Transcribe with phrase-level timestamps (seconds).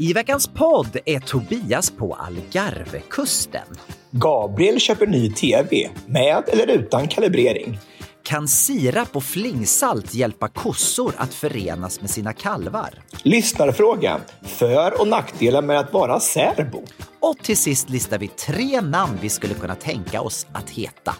[0.00, 3.66] I veckans podd är Tobias på Algarvekusten.
[4.10, 7.78] Gabriel köper ny tv, med eller utan kalibrering.
[8.22, 12.90] Kan sirap och flingsalt hjälpa kossor att förenas med sina kalvar?
[13.22, 14.20] Lyssnarfråga.
[14.42, 16.82] För och nackdelar med att vara särbo.
[17.20, 21.14] Och till sist listar vi tre namn vi skulle kunna tänka oss att heta.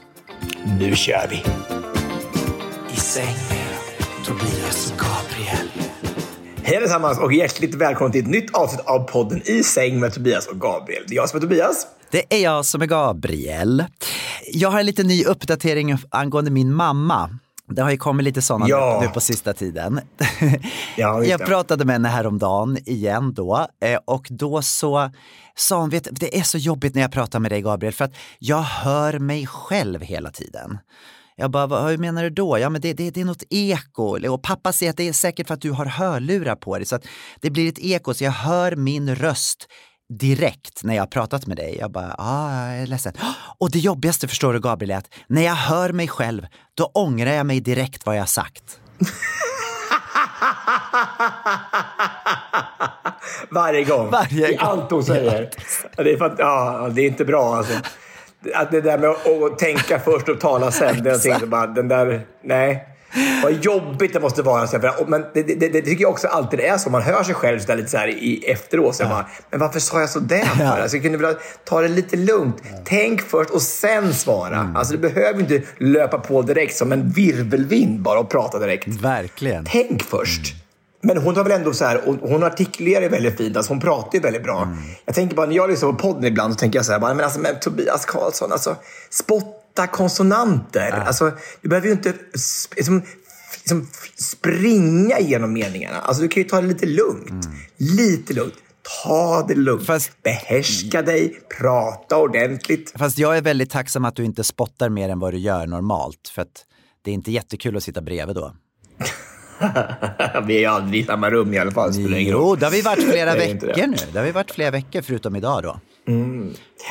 [0.80, 1.36] Nu kör vi!
[2.94, 5.67] I säng med Tobias och Gabriel.
[6.68, 10.46] Hej allesammans och hjärtligt välkomna till ett nytt avsnitt av podden I säng med Tobias
[10.46, 11.04] och Gabriel.
[11.08, 11.86] Det är jag som är Tobias.
[12.10, 13.84] Det är jag som är Gabriel.
[14.52, 17.30] Jag har en liten ny uppdatering angående min mamma.
[17.68, 18.98] Det har ju kommit lite sådana Ja.
[19.02, 20.00] nu på sista tiden.
[20.96, 25.10] Ja, jag pratade med henne häromdagen igen då eh, och då så
[25.56, 28.14] sa hon, vet, det är så jobbigt när jag pratar med dig Gabriel för att
[28.38, 30.78] jag hör mig själv hela tiden.
[31.40, 32.58] Jag bara, vad, hur menar du då?
[32.58, 35.46] Ja men det, det, det är något eko och pappa säger att det är säkert
[35.46, 37.06] för att du har hörlurar på dig så att
[37.40, 39.66] det blir ett eko så jag hör min röst
[40.18, 41.76] direkt när jag har pratat med dig.
[41.80, 43.12] Jag bara, ah, jag är ledsen.
[43.58, 47.32] Och det jobbigaste förstår du Gabriel är att när jag hör mig själv, då ångrar
[47.32, 48.80] jag mig direkt vad jag har sagt.
[53.50, 54.10] Varje gång.
[54.10, 54.68] Varje I gång.
[54.68, 55.50] allt hon säger.
[55.96, 57.74] Ja, det, är för att, ja, det är inte bra alltså.
[58.54, 60.96] Att det där med att, tänka först och tala sen.
[60.96, 62.84] Någonting som bara, den där, nej.
[63.42, 64.68] Vad jobbigt det måste vara.
[65.06, 66.90] Men det, det, det, tycker jag också alltid är så.
[66.90, 68.96] Man hör sig själv så lite så här i efteråt.
[68.96, 70.64] Så jag bara, men varför sa jag så där för?
[70.64, 71.34] Alltså, jag kunde väl
[71.64, 72.62] ta det lite lugnt.
[72.84, 74.72] Tänk först och sen svara.
[74.76, 78.88] Alltså, du behöver inte löpa på direkt som en virvelvind bara och prata direkt.
[78.88, 79.64] Verkligen.
[79.64, 80.54] Tänk först.
[81.00, 84.10] Men hon har väl ändå så här, och hon artikulerar väldigt fint, alltså hon pratar
[84.14, 84.76] ju väldigt bra.
[85.04, 87.20] Jag tänker bara, när jag lyssnar på podden ibland så tänker jag så här, men
[87.20, 88.76] alltså men Tobias Karlsson, alltså
[89.10, 90.90] spotta konsonanter.
[90.90, 92.14] Alltså, du behöver ju inte
[92.76, 93.02] liksom,
[93.56, 95.96] liksom, springa igenom meningarna.
[96.00, 97.48] Alltså du kan ju ta det lite lugnt.
[97.76, 98.54] Lite lugnt.
[99.04, 99.86] Ta det lugnt.
[99.86, 102.92] Fast- Behärska dig, prata ordentligt.
[102.98, 106.28] Fast jag är väldigt tacksam att du inte spottar mer än vad du gör normalt.
[106.34, 106.64] För att
[107.04, 108.54] det är inte jättekul att sitta bredvid då.
[110.46, 111.90] Vi är aldrig i samma rum i alla fall.
[111.96, 113.86] Jo, det har vi varit flera veckor det.
[113.86, 113.96] nu.
[114.12, 115.80] Det har vi varit flera veckor förutom idag då.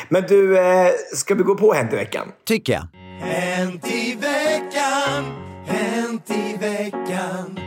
[0.09, 2.27] Men du, eh, ska vi gå på Hänt i veckan?
[2.45, 2.87] Tycker jag.
[3.27, 5.23] Hänt i veckan,
[5.65, 7.59] hänt i veckan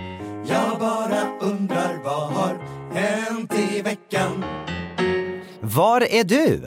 [0.48, 2.58] Jag bara undrar vad har
[2.94, 4.44] hänt i veckan
[5.60, 6.60] Var är du?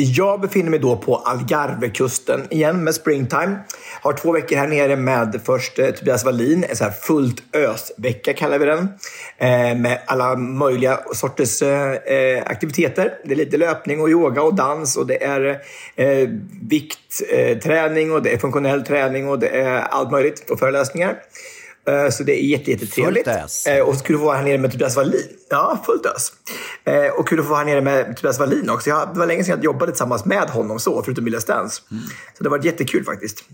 [0.00, 3.58] Jag befinner mig då på Algarvekusten igen med Springtime.
[4.00, 8.32] Har två veckor här nere med först eh, Tobias Wallin, en så här fullt ös-vecka
[8.32, 8.78] kallar vi den.
[9.38, 13.14] Eh, med alla möjliga sorters eh, eh aktiviteter.
[13.24, 15.60] Det är lite löpning och yoga och dans och det är
[15.96, 16.28] eh,
[16.68, 21.16] viktträning eh, och det är funktionell träning och det är allt möjligt och föreläsningar.
[21.88, 23.26] Eh, Så det är jätte, jättetrevligt.
[23.26, 25.28] Eh, Och så kul att få vara här nere med Tobias Wallin.
[25.50, 26.32] Ja, fullt ös.
[26.84, 28.90] Eh, Och kul att få vara här nere med Tobias Wallin också.
[28.90, 31.82] Jag, det var länge sedan jag jobbade tillsammans med honom så, förutom Mille Stans.
[32.38, 33.44] Så det var jättekul faktiskt.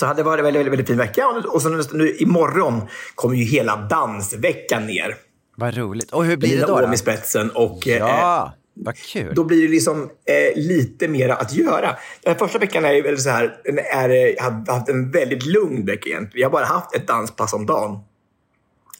[0.00, 1.26] Så det var en väldigt, väldigt, väldigt fin vecka.
[1.48, 2.80] Och så nu, nu imorgon
[3.14, 5.16] kommer ju hela dansveckan ner.
[5.56, 6.10] Vad roligt.
[6.12, 6.74] Och hur blir det Lina då?
[6.74, 6.94] Åhm då?
[6.94, 9.34] i spetsen och eh, Ja, vad kul.
[9.34, 11.96] då blir det liksom eh, lite mer att göra.
[12.22, 13.60] Den första veckan är ju väl så här,
[13.92, 16.40] är, jag har haft en väldigt lugn vecka egentligen.
[16.40, 17.98] Jag har bara haft ett danspass om dagen.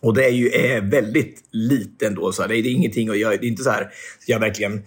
[0.05, 2.33] Och det är ju är väldigt llite ändå.
[2.33, 3.37] Så det, är, det är ingenting att göra.
[3.37, 3.91] Det är inte så här
[4.27, 4.83] jag verkligen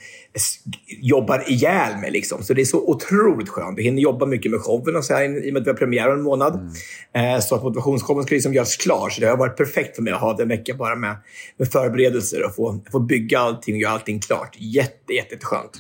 [0.87, 2.11] jobbar ihjäl mig.
[2.11, 2.43] Liksom.
[2.43, 3.79] Så det är så otroligt skönt.
[3.79, 5.77] Vi hinner jobba mycket med showen och så här, i och med att vi har
[5.77, 6.75] premiär om en månad.
[7.13, 9.09] Eh, så att motivationsshowen ska liksom göras klar.
[9.09, 11.15] Så det har varit perfekt för mig att ha en vecka bara med,
[11.57, 14.55] med förberedelser och få, få bygga allting och göra allting klart.
[14.59, 15.79] Jätte, jätte, jätteskönt.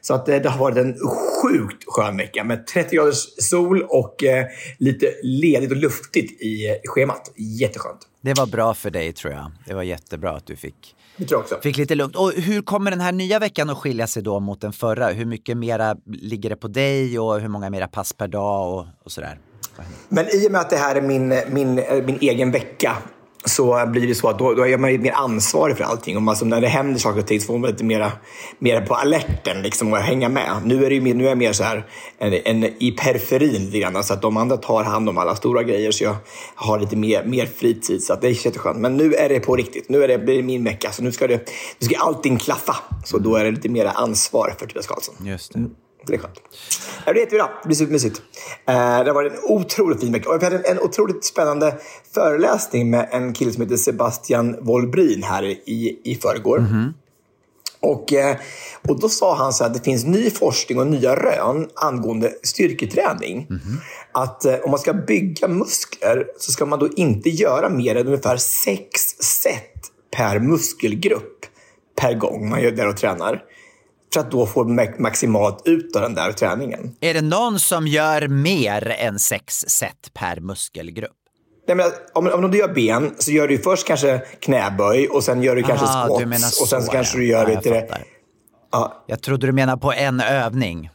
[0.00, 0.96] Så att, eh, det har varit en
[1.42, 4.46] sjukt skön vecka med 30 graders sol och eh,
[4.78, 7.32] lite ledigt och luftigt i schemat.
[7.36, 8.09] Jätteskönt.
[8.22, 9.50] Det var bra för dig tror jag.
[9.66, 10.96] Det var jättebra att du fick,
[11.62, 12.16] fick lite lugnt.
[12.16, 15.08] Och hur kommer den här nya veckan att skilja sig då mot den förra?
[15.08, 18.86] Hur mycket mera ligger det på dig och hur många mera pass per dag och,
[19.04, 19.38] och sådär?
[20.08, 22.96] Men i och med att det här är min, min, eh, min egen vecka
[23.44, 26.16] så blir det så att då, då är man ju mer ansvarig för allting.
[26.16, 28.12] Och man, som när det händer saker och ting så får man lite mera,
[28.58, 30.50] mera på alerten liksom, och hänga med.
[30.64, 31.86] Nu är, det ju, mer- nu är jag mer så här
[32.18, 34.04] en, en, i periferin lite grann.
[34.04, 36.16] Så att de andra tar hand om alla stora grejer så jag
[36.54, 38.02] har lite mer, mer fritid.
[38.02, 38.78] Så att det är jätteskönt.
[38.78, 39.88] Men nu är det på riktigt.
[39.88, 40.92] Nu är det, blir det min vecka.
[40.92, 42.76] Så nu ska, det, nu ska allting klaffa.
[43.04, 45.14] Så då är det lite mer ansvar för Tobias Karlsson.
[45.26, 45.64] Just det.
[46.04, 46.40] Så det är skönt.
[47.06, 47.48] Ja, det jättebra.
[47.62, 48.22] Det blir supermysigt.
[48.66, 50.30] Eh, det varit en otroligt fin vecka.
[50.30, 51.74] Och vi hade en, otroligt spännande
[52.14, 56.58] föreläsning med en kille som heter Sebastian Wolbrin här i, i förrgår.
[57.82, 58.36] Och, eh,
[58.88, 63.46] och då sa han så att det finns ny forskning och nya rön angående styrketräning.
[64.12, 68.06] Att eh, om man ska bygga muskler så ska man då inte göra mer än
[68.06, 69.00] ungefär sex
[69.40, 71.46] set per muskelgrupp
[72.00, 73.42] per gång man gör där och tränar.
[74.12, 76.96] För att då få ma- maximalt ut av den där träningen.
[77.00, 81.10] Är det någon som gör mer än sex set per muskelgrupp?
[81.68, 85.42] Nej, men om, om du gör ben så gör du först kanske knäböj och sen
[85.42, 86.20] gör du kanske Ah, squats.
[86.20, 87.20] menar och sen så så, kanske ja.
[87.20, 88.04] du gör Ja, det jag fattar.
[88.72, 90.90] Ja, Jag trodde du menar på en övning.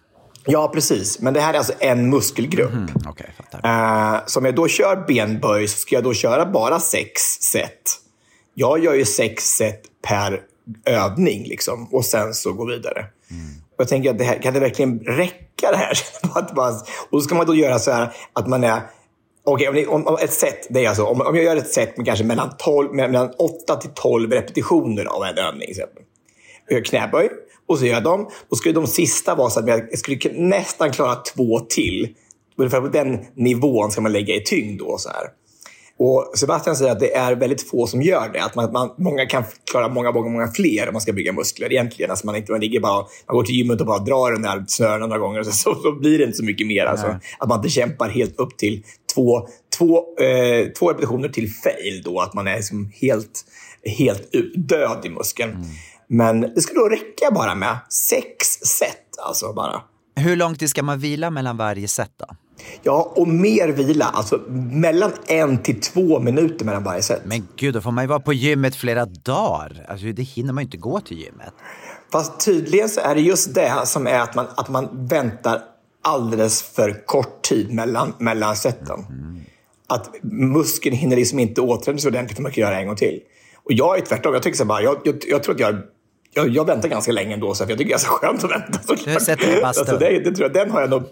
[0.46, 1.20] ja, precis.
[1.20, 2.72] Men det här är alltså en muskelgrupp.
[2.74, 4.14] Mm, Okej, fattar.
[4.16, 7.22] Eh, så om jag då kör benböj så ska jag då köra bara sex
[7.52, 7.82] set.
[8.54, 10.42] Jag gör ju sex set per
[10.86, 13.06] övning liksom, och sen så gå vidare.
[13.76, 15.98] Och jag tänker att det här, kan det verkligen räcka det här?
[16.34, 16.74] Att man,
[17.10, 18.82] och så ska man då göra så här att man är
[19.48, 21.98] Okej, om, om, om ett set, det är alltså, om, om jag gör ett set
[21.98, 25.70] med kanske mellan, 12, mellan 8 till 12 repetitioner av en övning.
[25.70, 26.04] exempel.
[26.68, 27.30] Jag gör knäböj
[27.68, 28.30] och så gör jag dem.
[28.50, 32.16] Då skulle de sista vara så att jag skulle nästan klara två till.
[32.58, 34.80] Ungefär på den nivån ska man lägga i tyngd.
[34.80, 35.28] Då, så här.
[36.00, 38.44] Och Sebastian säger att det är väldigt få som gör det.
[38.44, 41.72] Att man, man, många kan klara många, många, många fler om man ska bygga muskler
[41.72, 42.12] egentligen.
[42.12, 44.66] Alltså man, inte, man, ligger bara, man går till gymmet och bara drar den där
[44.68, 46.86] snören några gånger och så, så, så blir det inte så mycket mer.
[46.86, 48.84] Alltså, att man inte kämpar helt upp till
[49.16, 49.48] två,
[49.78, 52.02] två, eh, två repetitioner till fail.
[52.04, 53.46] Då, att man är liksom helt,
[53.98, 55.66] helt död i muskeln.
[56.08, 59.20] Men det skulle då räcka bara med sex set.
[59.28, 59.82] Alltså bara.
[60.16, 62.26] Hur lång tid ska man vila mellan varje set då?
[62.84, 64.06] Ja, och mer vila.
[64.06, 64.42] Alltså
[64.72, 67.22] mellan en till två minuter mellan varje set.
[67.26, 69.86] Men gud, då får man ju vara på gymmet flera dagar.
[69.90, 71.54] Alltså, det hinner man ju inte gå till gymmet.
[72.12, 75.62] Fast tydligen så är det just det som är att man, att man väntar
[76.04, 79.00] alldeles för kort tid mellan, mellan seten.
[79.88, 82.96] Att muskeln hinner liksom inte återhämta sig ordentligt för man kan göra det en gång
[82.96, 83.20] till.
[83.64, 84.34] Och jag är tvärtom.
[84.34, 85.76] Jag tycker så bara, jag, jag, jag tror att jag,
[86.34, 88.80] jag, jag väntar ganska länge ändå, så jag tycker det är så skönt att vänta.
[88.88, 89.82] Du sett det i bastun.
[89.82, 91.04] alltså, det, det tror jag, den har jag nog...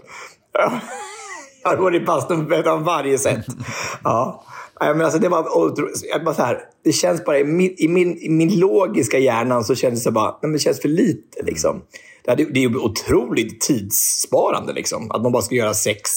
[0.53, 0.79] Ja,
[1.63, 3.45] jag har varit i bastun mellan varje set.
[4.03, 4.43] Ja.
[4.79, 8.17] Men alltså det, var, otro- bara så här, det känns bara i min, i min,
[8.17, 11.43] i min logiska hjärnan så känns det bara, men det känns för lite.
[11.43, 11.81] Liksom.
[12.25, 14.73] Det, är ju otroligt tidssparande.
[14.73, 15.11] Liksom.
[15.11, 16.09] Att man bara ska göra sex.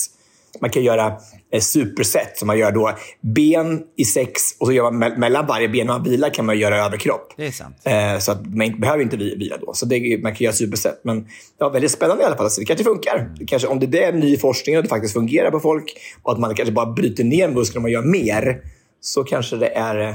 [0.60, 1.12] Man kan göra
[1.60, 5.68] superset som man gör då ben i sex och så gör man me- mellan varje
[5.68, 7.32] ben man vilar kan man göra överkropp.
[7.36, 7.76] Det är sant.
[7.84, 9.74] Eh, så att man behöver inte vi- vila då.
[9.74, 11.00] Så det, man kan göra superset.
[11.04, 11.26] Men
[11.58, 12.50] ja, väldigt spännande i alla fall.
[12.50, 13.30] Så det kanske funkar.
[13.38, 16.38] Det kanske, om det är ny forskning och det faktiskt fungerar på folk och att
[16.38, 18.60] man kanske bara bryter ner musklerna och gör mer
[19.00, 20.14] så kanske det är eh,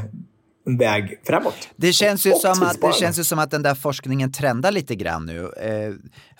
[0.67, 1.69] en väg framåt.
[1.75, 4.71] Det känns, ju Och som att, det känns ju som att den där forskningen trendar
[4.71, 5.39] lite grann nu.
[5.43, 5.93] Eh,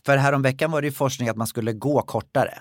[0.06, 2.54] för häromveckan var det ju forskning att man skulle gå kortare.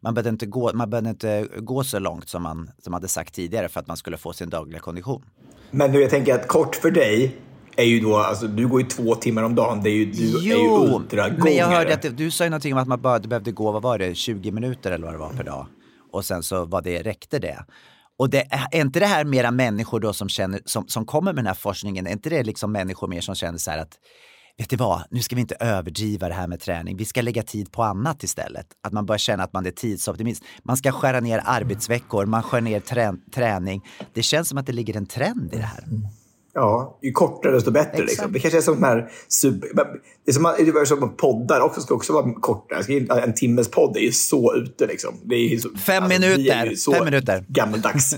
[0.00, 3.34] Man behövde inte gå, man behövde inte gå så långt som man som hade sagt
[3.34, 5.24] tidigare för att man skulle få sin dagliga kondition.
[5.70, 7.36] Men nu, jag tänker att kort för dig
[7.76, 9.82] är ju då, alltså du går ju två timmar om dagen.
[9.82, 11.44] Det är ju, du är ju ultragångare.
[11.44, 13.82] men jag hörde att du sa ju någonting om att man bara behövde gå, vad
[13.82, 15.66] var det, 20 minuter eller vad det var per dag.
[16.12, 17.64] Och sen så var det, räckte det.
[18.18, 21.44] Och det, är inte det här mera människor då som, känner, som, som kommer med
[21.44, 23.98] den här forskningen, är inte det liksom människor mer som känner så här att
[24.58, 26.96] Vet du vad, nu ska vi inte överdriva det här med träning.
[26.96, 28.66] Vi ska lägga tid på annat istället.
[28.82, 30.42] Att man börjar känna att man är tidsoptimist.
[30.62, 33.84] Man ska skära ner arbetsveckor, man skär ner trä träning.
[34.14, 35.84] Det känns som att det ligger en trend i det här.
[36.54, 38.02] Ja, ju kortare desto bättre.
[38.02, 38.32] Liksom.
[38.32, 39.68] Det kanske är som de här super...
[40.24, 42.26] Det är som, det är som poddar också ska också vara
[42.88, 44.86] in- En timmes podd är ju så ute.
[44.86, 45.14] Liksom.
[45.24, 46.66] Det är så, Fem är minuter.
[46.66, 47.44] ju så Fem minuter.
[47.48, 48.16] Gammaldags.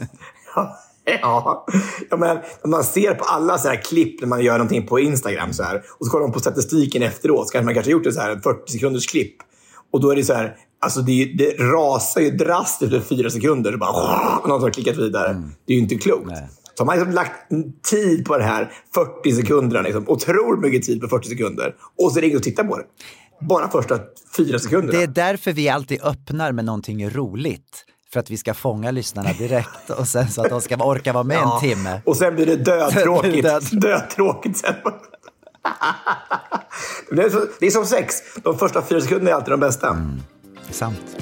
[2.11, 5.53] ja, men man ser på alla så här klipp när man gör någonting på Instagram
[5.53, 8.15] så här, och så kollar man på statistiken efteråt så kanske man kanske gjort ett
[8.15, 9.37] så här 40 sekunders klipp.
[9.93, 13.73] Och då är det så här, alltså det, det rasar ju drastiskt efter fyra sekunder.
[13.73, 13.91] Och bara,
[14.41, 15.43] och någon har klickat vidare.
[15.67, 16.27] Det är ju inte klokt.
[16.27, 16.49] Nej.
[16.75, 17.33] Så man har liksom lagt
[17.91, 19.83] tid på det här 40 sekunderna.
[19.83, 21.75] Liksom, otroligt mycket tid på 40 sekunder.
[22.03, 22.85] Och så är det ingen som tittar på det.
[23.41, 23.99] Bara första
[24.37, 24.99] fyra sekunderna.
[24.99, 27.85] Det är därför vi alltid öppnar med någonting roligt.
[28.13, 31.25] För att vi ska fånga lyssnarna direkt och sen så att de ska orka vara
[31.25, 32.01] med en timme.
[32.05, 33.43] Och sen blir det dödtråkigt.
[33.43, 33.63] Död.
[33.73, 34.75] dödtråkigt sen.
[37.11, 38.17] det, är så, det är som sex.
[38.43, 39.97] De första fyra sekunderna är alltid de bästa.
[40.71, 41.17] Sant.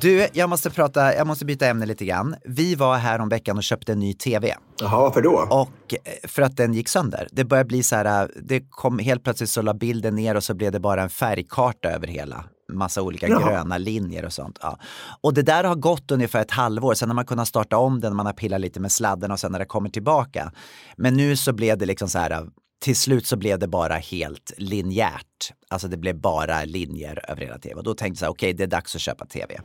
[0.00, 2.36] Du, jag måste prata, jag måste byta ämne lite grann.
[2.44, 4.54] Vi var här om veckan och köpte en ny tv.
[4.80, 5.46] Jaha, varför då?
[5.50, 7.28] Och eh, för att den gick sönder.
[7.32, 10.44] Det började bli så här, eh, det kom helt plötsligt så la bilden ner och
[10.44, 12.44] så blev det bara en färgkarta över hela.
[12.72, 13.48] Massa olika Jaha.
[13.48, 14.58] gröna linjer och sånt.
[14.62, 14.78] Ja.
[15.20, 16.94] Och det där har gått ungefär ett halvår.
[16.94, 19.52] Sen har man kunnat starta om den, man har pillat lite med sladden och sen
[19.52, 20.52] när det kommer tillbaka.
[20.96, 22.40] Men nu så blev det liksom så här, eh,
[22.80, 25.52] till slut så blev det bara helt linjärt.
[25.68, 27.74] Alltså det blev bara linjer över hela tv.
[27.74, 29.60] Och då tänkte jag okej det är dags att köpa tv.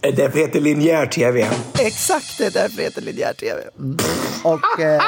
[0.00, 1.50] Det är Därför heter linjär tv.
[1.78, 3.62] Exakt, det är därför det heter linjär tv.
[3.78, 3.96] Mm.
[4.44, 5.02] Och eh,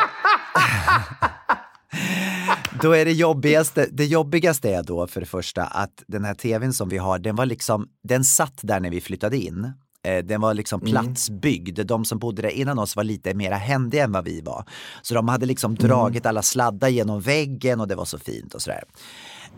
[2.83, 6.73] då är det jobbigaste, det jobbigaste är då för det första att den här tvn
[6.73, 9.73] som vi har, den var liksom, den satt där när vi flyttade in.
[10.07, 11.87] Eh, Den var liksom platsbyggd.
[11.87, 14.65] De som bodde där innan oss var lite mer händiga än vad vi var.
[15.03, 18.63] Så de hade liksom dragit alla sladdar genom väggen och det var så fint och
[18.63, 18.83] sådär.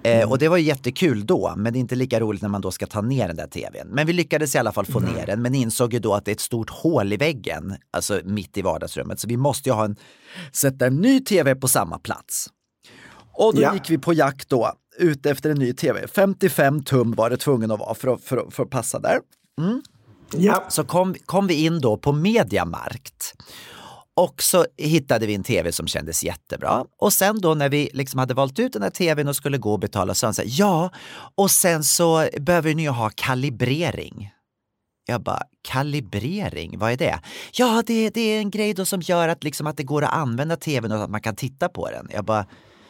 [0.03, 2.71] Eh, och det var jättekul då, men det är inte lika roligt när man då
[2.71, 3.89] ska ta ner den där tvn.
[3.89, 6.31] Men vi lyckades i alla fall få ner den, men insåg ju då att det
[6.31, 9.21] är ett stort hål i väggen, alltså mitt i vardagsrummet.
[9.21, 9.97] Så vi måste ju ha en,
[10.53, 12.47] sätta en ny tv på samma plats.
[13.33, 13.75] Och då Ja.
[13.75, 16.07] gick vi på jakt då, ute efter en ny tv.
[16.09, 19.19] 55 tum var det tvungen att vara för att, för att, för att passa där.
[20.33, 20.65] Ja.
[20.69, 23.35] Så kom, kom vi in då på Mediamarkt.
[24.17, 26.85] Och så hittade vi en tv som kändes jättebra.
[26.99, 29.73] Och sen då när vi liksom hade valt ut den här tvn och skulle gå
[29.73, 30.91] och betala så sa han så här, ja,
[31.35, 34.31] och sen så behöver ni ju ha kalibrering.
[35.07, 37.21] Jag bara, kalibrering, vad är det?
[37.53, 40.13] Ja, det, det är en grej då som gör att, liksom, att det går att
[40.13, 42.09] använda tvn och att man kan titta på den.
[42.11, 42.47] Jag bara,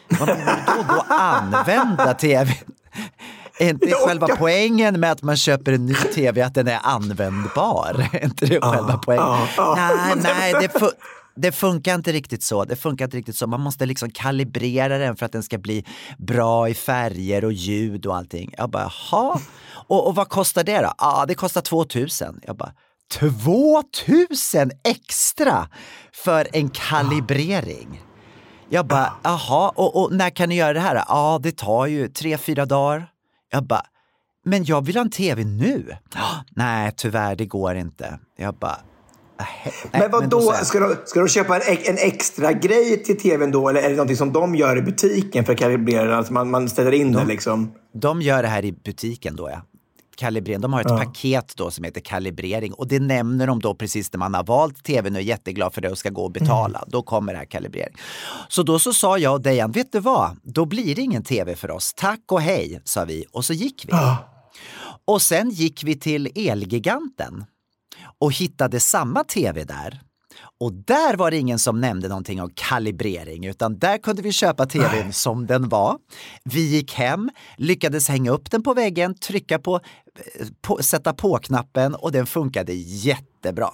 [0.09, 2.55] vad menar du då gå och använda tvn?
[3.61, 4.37] Är inte Jag själva orkar.
[4.37, 8.09] poängen med att man köper en ny tv att den är användbar?
[8.13, 9.25] Är inte det själva poängen?
[9.27, 9.75] ja, ja.
[9.77, 10.93] Nej, nej, det, fu-
[11.37, 12.65] det funkar inte riktigt så.
[12.65, 13.47] Det funkar inte riktigt så.
[13.47, 15.85] Man måste liksom kalibrera den för att den ska bli
[16.19, 18.55] bra i färger och ljud och allting.
[18.59, 19.39] Jag bara, jaha.
[19.89, 20.93] Och, och vad kostar det då?
[20.99, 22.41] Ja, det kostar 2000.
[22.43, 22.73] Jag bara,
[23.15, 25.69] 2000 extra
[26.25, 28.03] för en kalibrering?
[28.71, 31.05] Jag bara, jaha, och, och när kan ni göra det här?
[31.09, 33.09] Ja, det tar ju tre, fyra dagar.
[33.51, 33.83] Jag bara,
[34.45, 35.97] men jag vill ha en tv nu.
[36.57, 38.19] Nej, tyvärr, det går inte.
[38.37, 38.79] Jag bara.
[39.39, 43.21] Nej, Men vad då jag, Ska de, ska de köpa en, en extra grej till
[43.21, 43.69] tvn då?
[43.69, 46.17] Eller är det någonting som de gör i butiken för att kalibrera?
[46.17, 47.73] Alltså man, man ställer in det liksom?
[47.95, 49.63] De gör det här i butiken då ja.
[50.19, 50.61] Kalibrering.
[50.61, 54.19] De har ett paket då som heter kalibrering och det nämner de då precis när
[54.19, 56.85] man har valt tvn och är jätteglad för det och ska gå och betala.
[56.87, 57.97] Då kommer det här kalibrering.
[58.49, 60.37] Så då så sa jag och Dejan, vet du vad?
[60.43, 61.95] Då blir det ingen tv för oss.
[61.97, 63.93] Tack och hej, sa vi och så gick vi.
[65.05, 67.45] Och sen gick vi till Elgiganten
[68.19, 70.01] och hittade samma tv där.
[70.61, 74.67] Och där var det ingen som nämnde någonting om kalibrering, utan där kunde vi köpa
[74.67, 75.99] tvn som den var.
[76.45, 79.81] Vi gick hem, lyckades hänga upp den på väggen, trycka på,
[80.61, 83.71] på sätta på-knappen och den funkade jättebra.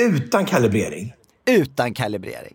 [0.00, 1.14] Utan kalibrering?
[1.46, 2.54] Utan kalibrering.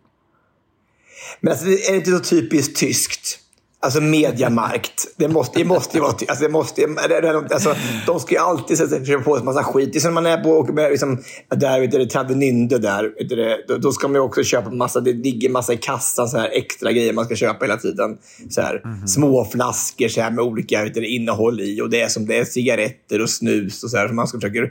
[1.39, 3.39] Men alltså, är det inte så typiskt tyskt?
[3.85, 5.07] Alltså mediamarkt.
[5.17, 6.11] Det måste, det måste ju vara...
[6.11, 7.75] Alltså, det måste, det- det- alltså,
[8.07, 9.89] de ska ju alltid sätta- försöka på sig en massa skit.
[9.93, 11.23] Det är som när man är på med, liksom,
[11.55, 13.03] där, vet du, det, Travemünde där.
[13.03, 14.99] Vet du, det, då, då ska man ju också köpa massa...
[14.99, 18.17] Det ligger massa i kassan så här, extra grejer man ska köpa hela tiden.
[18.49, 21.81] Så här, Små flaskor så här, med olika vet du, innehåll i.
[21.81, 24.07] Och det är som det är cigaretter och snus och så här.
[24.07, 24.69] Som man ska försöka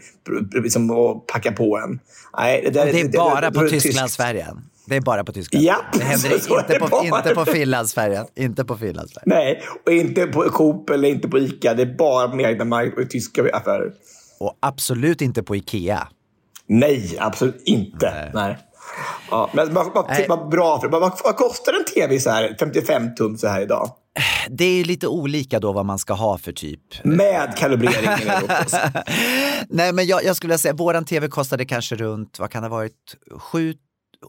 [0.62, 2.00] liksom, och packa på en.
[2.38, 3.82] Nej, det, där, Och det är bara på tyskt.
[3.82, 4.62] Tysklandsfärjan.
[4.86, 5.64] Det är bara på Tyskland.
[5.64, 7.18] Ja, det händer inte, på, bara.
[7.18, 8.26] inte på Finlandsfärjan.
[8.36, 9.38] Inte på Finlandsfärjan.
[9.38, 11.74] Nej, och inte på Coop eller inte på Ica.
[11.74, 13.92] Det är bara på Mediamarkt och tyska affärer.
[14.40, 16.08] Och absolut inte på Ikea.
[16.66, 18.30] Nej, absolut inte.
[18.34, 18.58] Nej.
[19.30, 20.26] Ja, men vad, vad, Nej.
[20.28, 20.80] vad bra.
[20.80, 23.90] För, vad, vad, kostar en tv så här, 55 tum så här idag?
[24.50, 27.04] Det är lite olika då vad man ska ha för typ.
[27.04, 28.04] Med kalibrering.
[28.04, 28.76] menar jag också.
[29.68, 32.68] Nej, men jag, jag skulle vilja säga, våran tv kostade kanske runt, vad kan det
[32.68, 33.16] ha varit,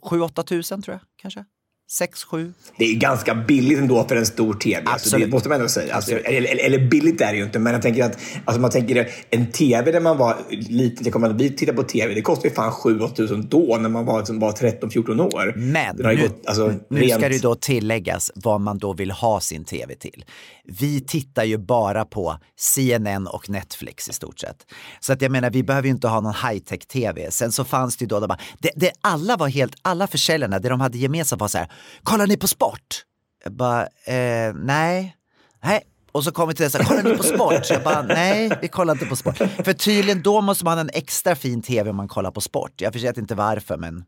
[0.01, 1.45] 7-8 tusen tror jag kanske.
[1.91, 2.53] Sex, sju.
[2.77, 4.83] Det är ganska billigt ändå för en stor tv.
[4.85, 5.95] Alltså, det måste man ändå säga.
[5.95, 9.09] Alltså, eller, eller billigt är det ju inte, men jag tänker att alltså, man tänker
[9.29, 12.47] en tv när man var liten, jag kommer att vi tittar på tv, det kostade
[12.47, 15.53] ju fan 7 tusen då när man var, liksom, var 13-14 år.
[15.57, 19.39] Men nu, gått, alltså, nu rent- ska det då tilläggas vad man då vill ha
[19.39, 20.25] sin tv till.
[20.63, 24.57] Vi tittar ju bara på CNN och Netflix i stort sett.
[24.99, 27.31] Så att jag menar, vi behöver ju inte ha någon high-tech-tv.
[27.31, 30.59] Sen så fanns det ju då, de bara, det, det, alla var helt, alla försäljarna,
[30.59, 31.71] det de hade gemensamt var så här,
[32.03, 33.03] kollar ni på sport?
[33.44, 35.15] Jag bara, eh, nej,
[35.63, 35.82] nej.
[36.12, 37.70] Och så kom vi till det så här, kollar ni på sport?
[37.70, 39.38] Jag bara, nej, vi kollar inte på sport.
[39.38, 42.72] För tydligen då måste man ha en extra fin tv om man kollar på sport.
[42.82, 44.03] Jag vet inte varför, men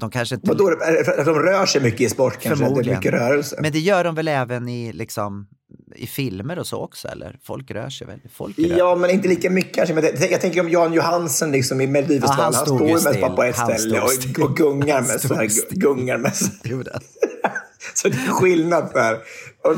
[0.00, 0.48] de kanske inte...
[0.48, 0.68] Vadå,
[1.18, 2.48] att de rör sig mycket i sport kanske?
[2.48, 2.98] Det är Förmodligen.
[2.98, 3.58] mycket rörelse.
[3.60, 5.46] Men det gör de väl även i, liksom,
[5.94, 7.38] i filmer och så också, eller?
[7.44, 8.18] Folk rör sig väl?
[8.34, 8.78] Folk rör.
[8.78, 9.94] Ja, men inte lika mycket kanske.
[9.94, 12.38] Men jag, jag tänker om Jan Johansen liksom i Melodifestivalen.
[12.38, 14.94] Ja, han han, stod står ju mest bara på ett Han ställe och, och gungar
[14.94, 15.28] Han mest.
[15.28, 15.34] Så
[15.70, 16.52] gungar mest.
[16.62, 17.00] Han.
[17.94, 18.92] Så det är skillnad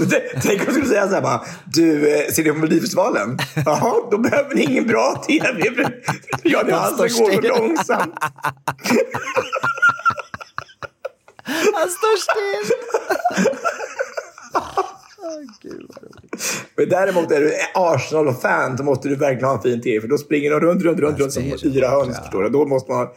[0.07, 3.39] det- Tänk om jag skulle säga så här bara, du, eh, ser du på Melodifestivalen?
[3.67, 5.63] Jaha, då behöver ni ingen bra tv.
[5.75, 5.93] för
[6.43, 7.49] Jan Johansen står går så still.
[7.49, 8.15] långsamt.
[11.75, 12.75] Han står still!
[16.77, 20.01] Men däremot är du Arsenal-fan så måste du verkligen ha en fin tv.
[20.01, 22.15] För då springer de runt, runt, runt, runt som springer yra höns.
[22.17, 22.23] ja.
[22.23, 22.49] Förstår du?
[22.51, 23.09] Då måste man...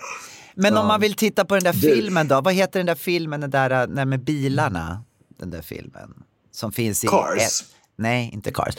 [0.55, 2.41] Men om man vill titta på den där filmen då?
[2.41, 5.03] Vad heter den där filmen, den där när med bilarna?
[5.39, 6.13] Den där filmen.
[6.51, 7.07] Som finns i...
[7.07, 7.37] Cars.
[7.61, 8.75] ett- nej, inte Cars.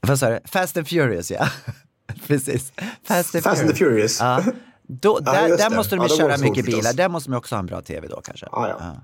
[0.00, 0.38] Vad sa du?
[0.44, 1.48] Fast and Furious, ja.
[2.26, 2.72] Precis.
[3.04, 4.20] Fast and Fast and the Furious.
[4.20, 4.42] Ja.
[4.88, 6.92] Då, Ja, där just där måste de Ja, ju då köra mycket bilar.
[6.92, 8.46] Där måste de också ha en bra tv då kanske.
[8.52, 8.96] Ja, ja.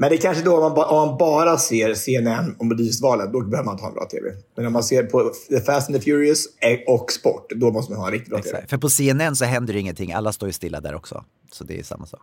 [0.00, 3.32] Men det är kanske då om man, ba, om man bara ser CNN och Melodifestivalen,
[3.32, 4.32] då behöver man inte ha en bra tv.
[4.56, 7.92] Men om man ser på The Fast and the Furious eh, och sport, då måste
[7.92, 8.50] man ha en riktigt bra tv.
[8.50, 8.70] Exakt.
[8.70, 10.12] För på CNN så händer det ingenting.
[10.12, 11.24] Alla står ju stilla där också.
[11.52, 12.20] Så det är samma sak.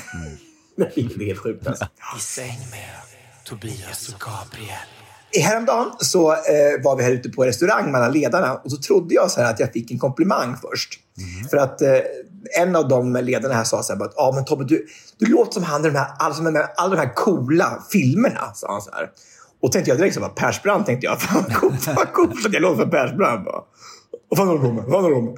[0.76, 1.84] Nej, det är helt sjukt alltså.
[2.16, 2.88] I säng med
[3.44, 4.78] Tobias och Gabriel.
[5.44, 9.30] Häromdagen så eh, var vi här ute på restaurang mellan ledarna och så trodde jag
[9.30, 11.00] så här att jag fick en komplimang först.
[11.50, 11.88] För att eh,
[12.58, 14.86] en av de ledarna här sa så här, att, ah, men Tobbe, du,
[15.18, 18.54] du låter som han i de här, alla, de här, alla de här coola filmerna,
[18.54, 19.10] sa han så här.
[19.62, 21.44] Och tänkte jag direkt så här, Persbrandt tänkte jag, fan
[21.96, 23.44] vad coolt, att jag låter som Persbrandt.
[23.44, 23.62] bara.
[24.28, 24.84] Vad fan håller på med?
[24.84, 25.34] Fan håller?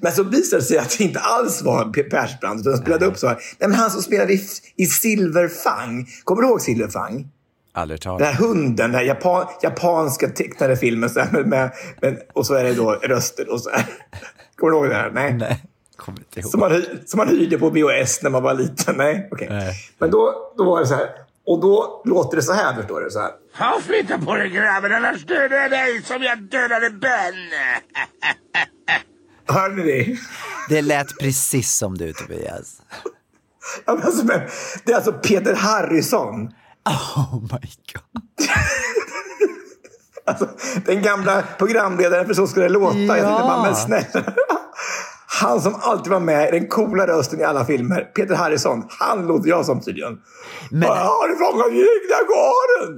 [0.00, 3.18] Men så visade det sig att det inte alls var Persbrandt, utan de spelade upp
[3.18, 3.36] så här.
[3.58, 4.40] Nej, men han som spelade i,
[4.76, 6.06] i Silverfang.
[6.24, 7.28] Kommer du ihåg Silverfang?
[7.72, 8.22] Aldrig Den talat.
[8.22, 11.10] här hunden, den här japan, japanska tecknade filmen.
[11.10, 13.86] Så här, med, med, och så är det då röster och så här.
[14.56, 15.10] Kommer du ihåg det här?
[15.10, 15.32] Nej.
[15.32, 15.64] Nej,
[15.98, 16.50] kommer inte ihåg.
[16.50, 18.96] Som, man, som man hyrde på VHS när man var liten.
[18.96, 19.46] Nej, okej.
[19.50, 19.74] Nej.
[19.98, 21.08] Men då, då var det så här.
[21.46, 23.10] Och då låter det så här, förstår du?
[23.10, 23.30] Så här.
[23.52, 27.34] Han flyttar på dig grabben, annars dödar jag dig som jag dödade Ben.
[29.54, 30.16] Hörde ni det?
[30.68, 32.82] Det lät precis som du Tobias.
[33.86, 34.40] Ja, men alltså, men,
[34.84, 36.50] det är alltså Peter Harrison.
[36.84, 38.48] Oh my god.
[40.26, 40.48] Alltså,
[40.86, 42.98] den gamla programledaren för Så ska det låta.
[42.98, 43.38] Jag tänkte Ja.
[43.40, 44.32] bara, men snälla.
[45.30, 48.00] Han som alltid var med, den coola rösten i alla filmer.
[48.00, 48.84] Peter Harrison.
[48.88, 50.12] Han låter jag som tydligen.
[50.70, 50.88] Men- Men...
[50.88, 51.72] Har du fångat
[52.10, 52.96] Jaguaren?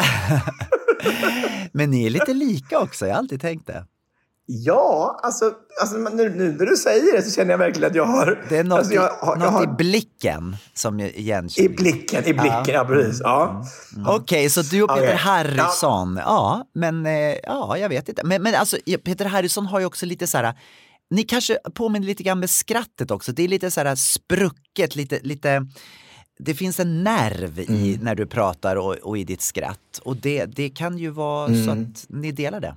[1.73, 3.85] Men ni är lite lika också, jag har alltid tänkt det.
[4.53, 8.05] Ja, alltså, alltså nu, nu när du säger det så känner jag verkligen att jag
[8.05, 8.45] har...
[8.49, 11.11] Det är något, alltså, jag, i, har- något jag har, i blicken som jag
[11.57, 13.21] I blicken, i blicken, ja, precis.
[13.25, 13.65] Ja.
[14.07, 15.17] Okej, så du och Peter Okej.
[15.17, 16.65] Harrison, ja.
[16.75, 17.13] men eh,
[17.43, 18.23] ja, jag vet inte.
[18.25, 20.55] Men, men alltså, ja, Peter Harrison har ju också lite så här,
[21.11, 23.33] ni kanske påminner lite grann med skrattet också.
[23.33, 25.67] Det är lite så här sprucket, lite, lite
[26.39, 28.05] det finns en nerv i Mm.
[28.05, 30.01] när du pratar och, och i ditt skratt.
[30.03, 31.65] Och det, det kan ju vara Mm.
[31.65, 32.75] så att ni delar det.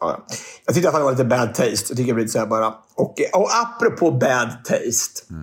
[0.00, 0.26] Ja.
[0.66, 1.86] Jag tyckte att han var lite bad taste.
[1.88, 2.74] Jag tycker det blir lite så här bara.
[2.94, 5.34] Och, och apropå bad taste.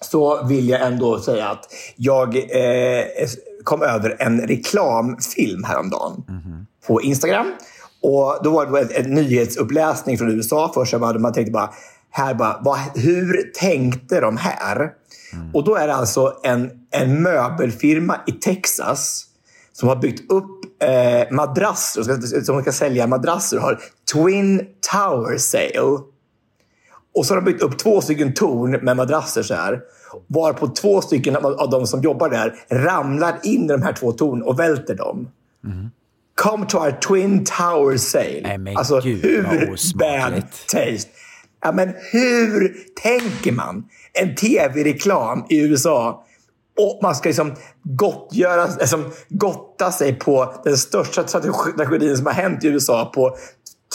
[0.00, 1.64] Så vill jag ändå säga att
[1.96, 3.04] jag eh,
[3.64, 6.24] kom över en reklamfilm häromdagen.
[6.86, 7.52] På Instagram.
[8.02, 10.70] Och då var det en, en nyhetsuppläsning från USA.
[10.74, 11.70] Först hade man tänkte bara,
[12.10, 14.90] här bara vad, hur tänkte de här?
[15.54, 19.26] Och då är det alltså en, en möbelfirma i Texas
[19.72, 23.80] som har byggt upp eh, madrasser, ska, som ska sälja madrasser har
[24.12, 25.98] Twin Tower Sale.
[27.14, 29.80] Och så har de byggt upp två stycken torn med madrasser så här.
[30.26, 34.12] Varpå två stycken av, av de som jobbar där ramlar in i de här två
[34.12, 35.28] tornen och välter dem.
[36.42, 38.40] Come to our Twin Tower Sale.
[38.42, 41.10] Nej, men alltså gud, hur bad taste.
[41.64, 43.84] Ja, men hur tänker man?
[44.12, 46.24] En tv-reklam i USA
[46.80, 52.32] och man ska liksom gottgöra, liksom gotta sig på den största trage- tragedin som har
[52.32, 53.36] hänt i USA på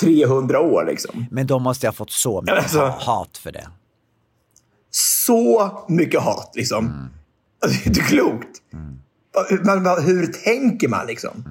[0.01, 0.85] 300 år.
[0.85, 1.25] Liksom.
[1.31, 3.67] Men de måste ha fått så mycket Alltså- ha- hat för det.
[4.91, 6.51] Så mycket hat.
[6.55, 7.09] Liksom.
[7.63, 8.57] Alltså, det är inte klokt.
[9.65, 11.43] Man, man, hur tänker man liksom?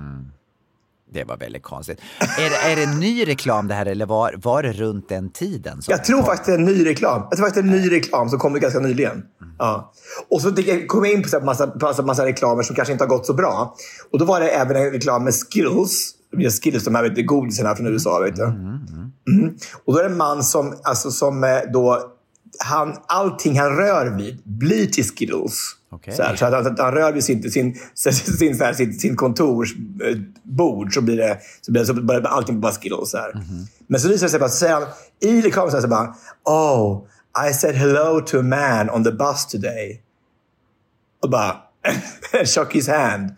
[1.12, 2.00] Det var väldigt konstigt.
[2.18, 5.80] Är det, är det ny reklam det här eller var, var det runt den tiden?
[5.86, 7.22] Jag tror faktiskt det är en ny reklam.
[7.30, 9.22] Jag tror faktiskt det är en ny reklam som kom ganska nyligen.
[9.58, 9.92] Ja.
[10.30, 10.54] Och så
[10.86, 13.34] kom jag in på här massa, massa, massa reklamer som kanske inte har gått så
[13.34, 13.76] bra.
[14.12, 16.12] Och då var det även en reklam med Skittles.
[16.32, 18.20] Med Skittles, de här godisarna från USA.
[18.20, 18.44] Vet du.
[18.44, 19.56] Mm.
[19.84, 22.12] Och då är det en man som, alltså, som eh, då,
[22.58, 25.76] han, allting han rör vid blir till Skittles.
[25.96, 26.14] Okej.
[26.14, 28.72] Så, här, så att han, att han rör vid sin, sin, sin, sin, så här,
[28.72, 33.10] sin, sin kontorsbord så blir det, så blir det så börjar allting bara Skittles.
[33.10, 33.32] Så här.
[33.86, 34.84] Men så visar det sig bara, så säger han,
[35.20, 37.02] i reklamen så, här, så bara, Oh,
[37.48, 40.02] I said hello to a man on the bus today.
[41.22, 41.56] Och bara,
[42.44, 43.30] shook his hand.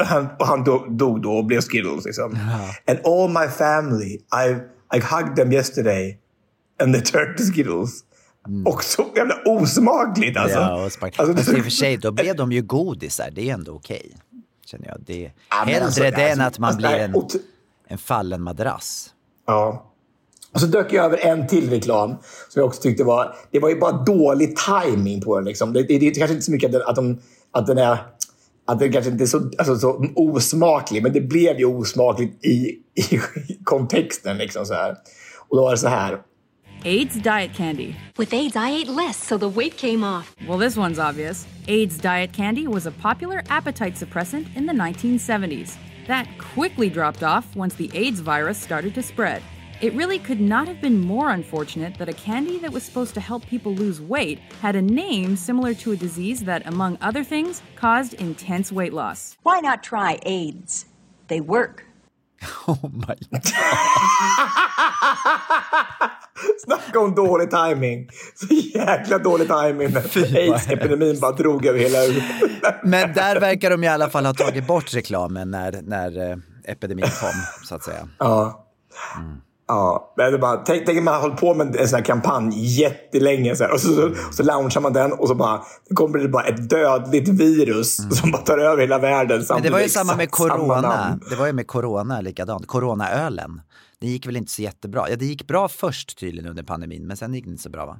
[0.00, 2.04] Och han, och han dog, dog då och blev Skittles.
[2.04, 2.38] Liksom.
[2.86, 4.56] And all my family, I,
[4.96, 6.18] I hugged them yesterday.
[6.80, 8.04] And they turned to Skittles.
[8.64, 10.58] Och så jävla osmakligt alltså.
[10.58, 11.18] Ja, spark.
[11.18, 13.30] Alltså, Fast i och för sig, då blev de ju godisar.
[13.32, 14.16] Det är ändå okej.
[14.66, 14.96] Känner jag.
[15.06, 17.14] Det Ja, hellre alltså, det alltså, än att man alltså, blir en,
[17.88, 19.10] en fallen madrass.
[19.46, 19.90] Ja.
[20.52, 22.10] Och så dök jag över en till reklam
[22.48, 23.36] som jag också tyckte var...
[23.50, 25.44] Det var ju bara dålig timing på den.
[25.44, 25.72] Liksom.
[25.72, 27.98] Det, det, det är kanske inte så mycket att den, att de, att den är...
[28.66, 32.78] Att den kanske inte är så, alltså, så osmaklig, men det blev ju osmakligt i,
[32.94, 33.20] i
[33.64, 34.38] kontexten.
[34.38, 34.96] Liksom, så här.
[35.48, 36.18] Och då var det så här.
[36.86, 37.96] AIDS diet candy.
[38.18, 40.36] With AIDS, I ate less, so the weight came off.
[40.46, 41.46] Well, this one's obvious.
[41.66, 45.78] AIDS diet candy was a popular appetite suppressant in the 1970s.
[46.08, 49.42] That quickly dropped off once the AIDS virus started to spread.
[49.80, 53.20] It really could not have been more unfortunate that a candy that was supposed to
[53.20, 57.62] help people lose weight had a name similar to a disease that, among other things,
[57.76, 59.38] caused intense weight loss.
[59.42, 60.84] Why not try AIDS?
[61.28, 61.86] They work.
[62.66, 63.42] Oh my God.
[66.64, 68.08] Snacka om dålig timing.
[68.34, 69.88] Så jäkla dålig timing
[70.36, 72.74] aids-epidemin bara drog över hela Europa.
[72.82, 77.04] Men där verkar de i alla fall ha tagit bort reklamen när, när eh, epidemin
[77.20, 78.08] kom, så att säga.
[78.18, 78.66] Ja.
[79.66, 82.04] Ja, det är bara, tänk, tänk att man har hållit på med en sån här
[82.04, 85.94] kampanj jättelänge så här, och så, så, så launchar man den och så bara, det
[85.94, 89.36] kommer det bara ett dödligt virus som bara tar över hela världen.
[89.36, 89.46] Mm.
[89.50, 91.18] Men det var ju samma med samma corona.
[91.30, 92.66] Det var ju med corona likadant.
[92.66, 93.60] Coronaölen.
[94.00, 95.10] Det gick väl inte så jättebra.
[95.10, 97.86] Ja, det gick bra först tydligen under pandemin, men sen gick det inte så bra
[97.86, 97.98] va?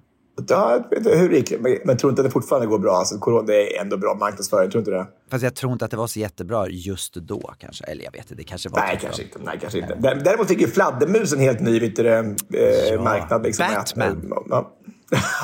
[0.49, 2.79] Ja, jag vet inte hur det gick, men, men tror inte att det fortfarande går
[2.79, 2.97] bra.
[2.97, 5.07] Alltså, corona är ändå bra marknadsföring, tror inte det?
[5.31, 7.85] Fast jag tror inte att det var så jättebra just då kanske.
[7.85, 9.07] Eller jag vet inte, det kanske var Nej, tvärtom.
[9.07, 9.39] kanske inte.
[9.45, 9.95] Nej, kanske inte.
[9.95, 13.43] Dä- Däremot fick ju fladdermus en helt ny vet du, eh, marknad.
[13.43, 14.33] Liksom, Batman.
[14.51, 14.71] Ja.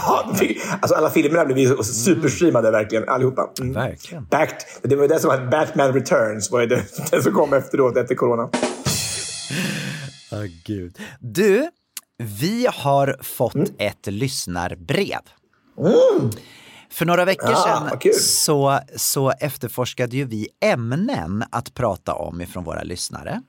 [0.06, 3.50] Ja, fick, alltså alla filmerna blev ju superstreamade verkligen, allihopa.
[3.60, 3.72] Mm.
[3.72, 4.24] Verkligen.
[4.30, 4.58] Backed.
[4.82, 7.96] Det var ju det som var Batman Returns, var ju det, det som kom efteråt,
[7.96, 8.48] efter corona.
[10.32, 10.98] Åh, gud.
[11.20, 11.68] Du,
[12.22, 13.68] vi har fått Mm.
[13.78, 15.20] ett lyssnarbrev.
[16.90, 22.64] För några veckor Ah, sedan så, så efterforskade ju vi ämnen att prata om ifrån
[22.64, 23.42] våra lyssnare.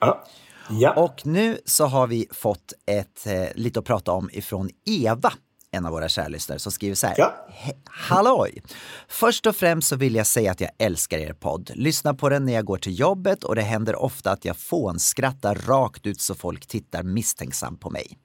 [0.00, 0.24] Ja.
[0.70, 0.92] Ja.
[0.92, 5.32] Och nu så har vi fått ett, eh, lite att prata om ifrån Eva,
[5.70, 7.14] en av våra kära lyssnare, som skriver så här.
[7.18, 7.34] Ja.
[7.50, 8.62] "He- Halloj!
[9.08, 11.70] Först och främst så vill jag säga att jag älskar er podd.
[11.74, 15.54] Lyssnar på den när jag går till jobbet och det händer ofta att jag fånskrattar
[15.54, 18.18] rakt ut så folk tittar misstänksamt på mig.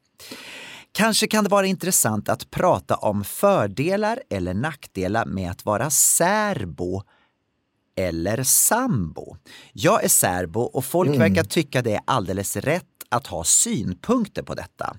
[0.91, 7.03] Kanske kan det vara intressant att prata om fördelar eller nackdelar med att vara särbo
[7.95, 9.35] eller sambo.
[9.73, 14.53] Jag är särbo och folk verkar tycka det är alldeles rätt att ha synpunkter på
[14.53, 14.95] detta.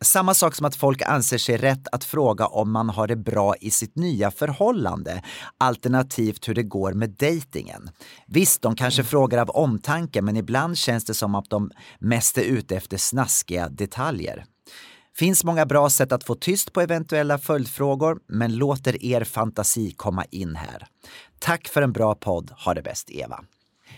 [0.00, 3.54] Samma sak som att folk anser sig rätt att fråga om man har det bra
[3.60, 5.22] i sitt nya förhållande,
[5.58, 7.90] alternativt hur det går med dejtingen.
[8.26, 12.42] Visst, de kanske frågar av omtanke, men ibland känns det som att de mest är
[12.42, 14.44] ute efter snaskiga detaljer.
[15.16, 20.24] Finns många bra sätt att få tyst på eventuella följdfrågor, men låter er fantasi komma
[20.24, 20.86] in här.
[21.38, 22.50] Tack för en bra podd.
[22.64, 23.44] Ha det bäst, Eva.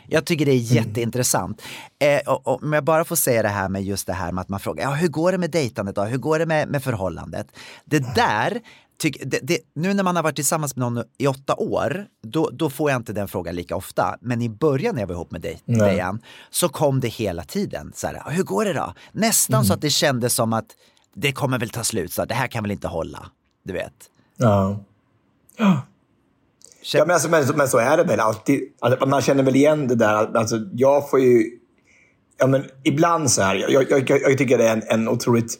[0.08, 1.62] Jag tycker det är jätteintressant.
[1.98, 4.42] Eh, och, och, om jag bara får säga det här med just det här med
[4.42, 6.02] att man frågar, ja, hur går det med dejtandet då?
[6.02, 7.46] Hur går det med, med förhållandet?
[7.84, 8.60] Det där,
[8.98, 12.50] tyck, det, det, nu när man har varit tillsammans med någon i åtta år, då,
[12.52, 14.16] då får jag inte den frågan lika ofta.
[14.20, 15.78] Men i början när jag var ihop med dig, Nej.
[15.78, 17.92] Dejan, så kom det hela tiden.
[17.94, 18.94] Så här, hur går det då?
[19.12, 20.66] Nästan så att det kändes som att
[21.14, 23.26] det kommer väl ta slut, så det här kan väl inte hålla.
[23.62, 23.94] Du vet.
[24.36, 24.78] Ja.
[25.56, 25.82] Ja,
[26.82, 28.62] Ja, men, alltså, men, men så är det väl alltid.
[28.80, 30.36] Alltså, man känner väl igen det där.
[30.36, 31.50] Alltså, jag får ju...
[32.38, 33.54] Ja, men ibland så här.
[33.54, 35.58] Jag, jag, jag, jag tycker det är en, en otroligt...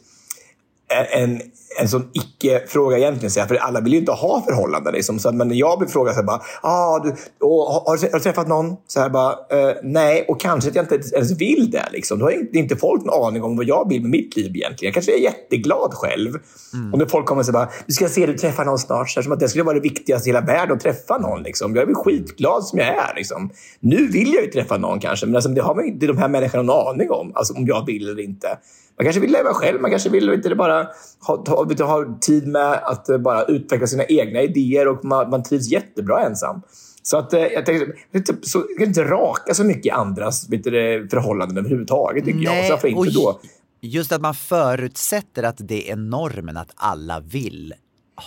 [1.11, 1.41] En,
[1.79, 3.47] en sån icke-fråga egentligen.
[3.47, 4.93] För alla vill ju inte ha förhållanden.
[4.93, 5.19] Liksom.
[5.19, 7.09] Så men när jag blir frågad så här, bara, ah, du,
[7.45, 8.75] och, har, har, du, träffat någon?
[8.87, 11.85] Så här, bara, eh, nej, och kanske att jag inte ens vill det.
[11.91, 12.19] Liksom.
[12.19, 14.89] Då har inte, inte folk någon aning om vad jag vill med mitt liv egentligen.
[14.89, 16.29] Jag kanske är jätteglad själv.
[16.73, 16.93] Mm.
[16.93, 19.09] Och när folk kommer och bara, du ska se du träffar någon snart.
[19.09, 21.43] Så här, som att det skulle vara det viktigaste i hela världen att träffa någon.
[21.43, 21.75] Liksom.
[21.75, 23.15] Jag är väl skitglad som jag är.
[23.15, 23.49] Liksom.
[23.79, 26.27] Nu vill jag ju träffa någon kanske, men alltså, det har man inte de här
[26.27, 27.31] människorna någon aning om.
[27.35, 28.57] Alltså, om jag vill eller inte.
[29.01, 30.87] Man kanske vill leva själv, man kanske vill inte bara
[31.19, 35.43] ha, ha, ha, tid med att uh, bara utveckla sina egna idéer och man, man
[35.43, 36.61] trivs jättebra ensam.
[37.03, 40.49] Så att, uh, jag tänkte, inte, så, jag kan inte raka så mycket i andras
[40.49, 42.65] vet du, förhållanden överhuvudtaget, tycker jag.
[42.65, 43.39] Så varför inte då?
[43.81, 47.73] Just att man förutsätter att det är normen att alla vill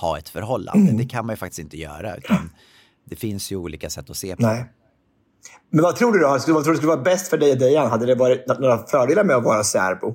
[0.00, 0.90] ha ett förhållande.
[0.90, 0.96] Mm.
[0.96, 2.16] Det kan man ju faktiskt inte göra.
[2.16, 2.50] Utan
[3.04, 4.64] det finns ju olika sätt att se på Nej.
[5.70, 6.28] Men vad tror du då?
[6.28, 7.90] Vad tror du skulle vara bäst för dig och Dejan?
[7.90, 10.14] Hade det varit några fördelar med att vara särbo?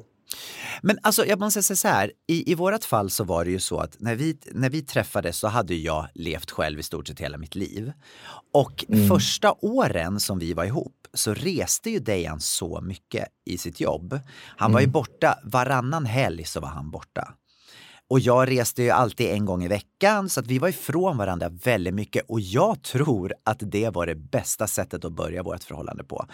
[0.82, 3.60] Men alltså, jag måste säga så här, i, i vårt fall så var det ju
[3.60, 7.20] så att när vi, när vi träffades så hade jag levt själv i stort sett
[7.20, 7.92] hela mitt liv.
[8.54, 9.08] Och Mm.
[9.08, 14.20] första åren som vi var ihop så reste ju Dejan så mycket i sitt jobb.
[14.58, 14.92] Han var ju Mm.
[14.92, 17.34] borta, varannan helg så var han borta.
[18.10, 21.50] Och jag reste ju alltid en gång i veckan så att vi var ifrån varandra
[21.50, 26.04] väldigt mycket och jag tror att det var det bästa sättet att börja vårt förhållande
[26.04, 26.26] på.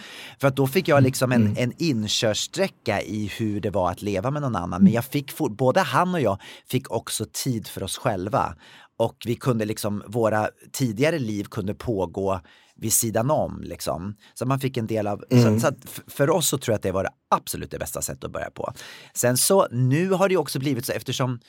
[0.41, 4.31] För att då fick jag liksom en, en inkörsträcka i hur det var att leva
[4.31, 4.83] med någon annan.
[4.83, 8.55] Men jag fick, for- både han och jag fick också tid för oss själva.
[8.97, 12.41] Och vi kunde liksom, våra tidigare liv kunde pågå
[12.77, 13.61] vid sidan om.
[13.63, 14.15] Liksom.
[14.33, 15.59] Så man fick en del av, Mm.
[15.59, 15.73] så, så
[16.07, 18.49] för oss så tror jag att det var det absolut det bästa sättet att börja
[18.49, 18.73] på.
[19.13, 21.39] Sen så, nu har det ju också blivit så eftersom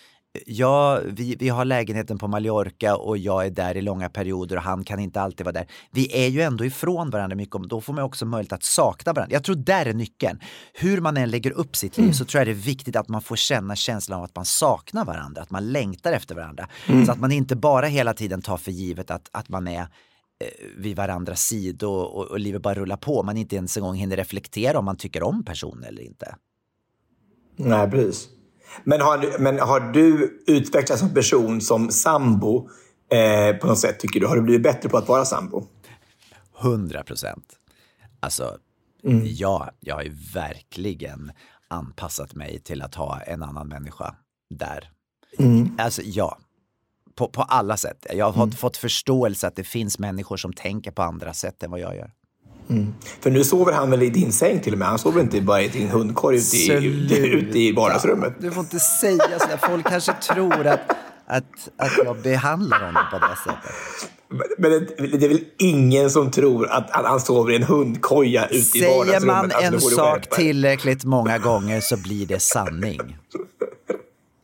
[0.46, 4.62] Ja, vi, vi har lägenheten på Mallorca och jag är där i långa perioder och
[4.62, 5.66] han kan inte alltid vara där.
[5.90, 9.12] Vi är ju ändå ifrån varandra mycket och då får man också möjlighet att sakna
[9.12, 9.34] varandra.
[9.34, 10.40] Jag tror där är nyckeln.
[10.74, 13.22] Hur man än lägger upp sitt liv så tror jag det är viktigt att man
[13.22, 16.68] får känna känslan av att man saknar varandra, att man längtar efter varandra.
[16.86, 17.06] Mm.
[17.06, 19.86] Så att man inte bara hela tiden tar för givet att, att man är eh,
[20.76, 23.22] vid varandras sidor och, och, och livet bara rullar på.
[23.22, 26.36] Man inte ens en gång hinner reflektera om man tycker om personen eller inte.
[27.56, 28.28] Nej, precis.
[28.84, 32.68] Men har, du- men har du utvecklats som person, som sambo,
[33.12, 34.26] eh, på något sätt, tycker du?
[34.26, 35.66] Har du blivit bättre på att vara sambo?
[36.62, 37.44] 100 procent.
[38.20, 38.56] Alltså,
[39.04, 39.22] Mm.
[39.24, 41.32] ja, jag har ju verkligen
[41.68, 44.14] anpassat mig till att ha en annan människa
[44.54, 44.90] där.
[45.38, 45.70] Mm.
[45.78, 46.38] Alltså, ja.
[47.14, 48.06] På, på alla sätt.
[48.14, 48.52] Jag har Mm.
[48.56, 52.12] fått förståelse att det finns människor som tänker på andra sätt än vad jag gör.
[52.70, 52.94] Mm.
[53.20, 54.88] För nu sover han väl i din säng till och med?
[54.88, 58.34] Han sover inte bara i din hundkorg ute i, ute i vardagsrummet?
[58.40, 59.60] Du får inte säga sådär.
[59.68, 60.80] Folk kanske tror att,
[61.26, 64.10] att, att jag behandlar honom på det sättet.
[64.58, 68.46] Men det, det är väl ingen som tror att, att han sover i en hundkoja
[68.46, 69.26] ute i Säger vardagsrummet?
[69.26, 73.00] man Alltså, en sak tillräckligt många gånger så blir det sanning.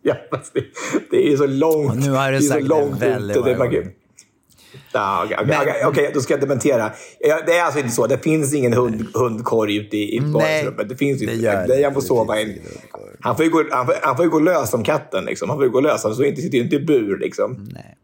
[0.05, 0.15] Ja,
[0.53, 0.65] det,
[1.11, 1.91] det är så långt.
[1.91, 4.02] Och nu har du sagt det väldigt många gånger.
[4.93, 6.93] Ja, Okej, okej, okej, okej, då ska jag dementera.
[7.21, 8.07] Det är alltså inte så.
[8.07, 10.89] Det finns ingen hund, hundkorg ute i, i vardagsrummet.
[10.89, 11.67] Det finns inte.
[11.67, 12.59] det han får sova i en...
[13.21, 15.25] Han får, ju gå, han, får, han får gå lös som katten.
[15.25, 15.51] Liksom.
[15.51, 16.05] Han får gå lös.
[16.05, 17.19] Han inte, sitter ju inte i bur.
[17.19, 17.69] Liksom.
[17.73, 17.97] Nej,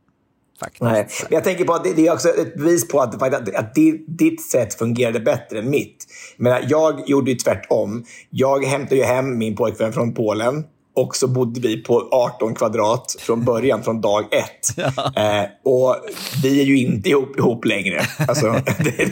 [0.60, 0.82] faktiskt.
[0.82, 1.08] Nej.
[1.22, 3.74] Men jag tänker på att det, det är också ett bevis på att, att, att
[4.06, 6.06] ditt, sätt fungerade bättre än mitt.
[6.36, 8.04] Jag, menar, jag gjorde ju tvärtom.
[8.30, 10.64] Jag hämtade ju hem min pojkvän från Polen.
[10.98, 14.78] Och så bodde vi på 18 kvadrat från början, från dag ett.
[15.16, 15.96] Eh, och
[16.42, 18.00] vi är ju inte ihop, ihop längre.
[18.28, 18.46] Alltså,
[18.78, 19.10] det,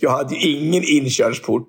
[0.00, 1.68] jag hade ju ingen inkörsport.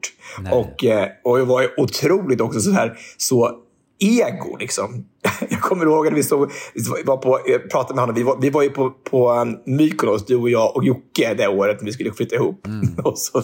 [0.52, 3.52] Och, eh, och jag var ju otroligt också så här, så
[4.00, 4.58] ego.
[4.60, 5.06] Liksom.
[5.50, 7.40] Jag kommer ihåg att vi, stod, vi var på,
[7.72, 8.16] pratade med honom.
[8.16, 11.48] Vi var, vi var ju på, på um, Mykonos, du och jag och Jocke, det
[11.48, 12.68] året när vi skulle flytta ihop.
[13.04, 13.44] och, så,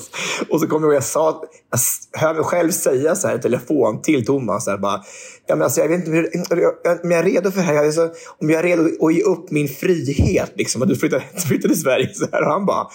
[0.50, 1.44] och så kommer jag ihåg jag sa,
[2.12, 4.66] jag hör mig själv säga så här i telefon till Thomas.
[4.66, 5.04] Så här, bara,
[5.48, 6.30] ja, men alltså, jag vet inte hur,
[7.04, 7.74] om jag är redo för det här.
[7.74, 8.10] Jag är så,
[8.42, 10.52] om jag är redo att ge upp min frihet.
[10.56, 12.14] Liksom, att du flyttar, flyttar till Sverige.
[12.14, 12.88] Så här, och han bara,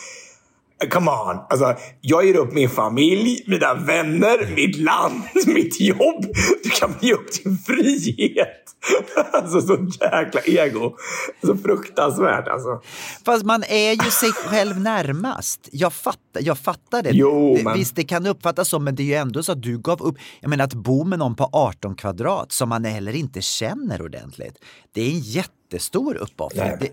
[0.91, 1.37] Come on!
[1.51, 6.25] Alltså, jag ger upp min familj, mina vänner, mitt land, mitt jobb.
[6.65, 8.57] Du kan ge upp din frihet.
[9.33, 10.97] Alltså så jäkla ego.
[11.45, 12.81] Så fruktansvärt alltså.
[13.25, 15.69] Fast man är ju sig själv närmast.
[15.73, 17.11] Jag fattar, jag fattar det.
[17.13, 19.79] Jo, men- Visst, det kan uppfattas så, men det är ju ändå så att du
[19.79, 20.17] gav upp.
[20.41, 24.55] Jag menar att bo med någon på 18 kvadrat som man heller inte känner ordentligt.
[24.93, 26.73] Det är en jättestor uppoffring.
[26.81, 26.89] Det,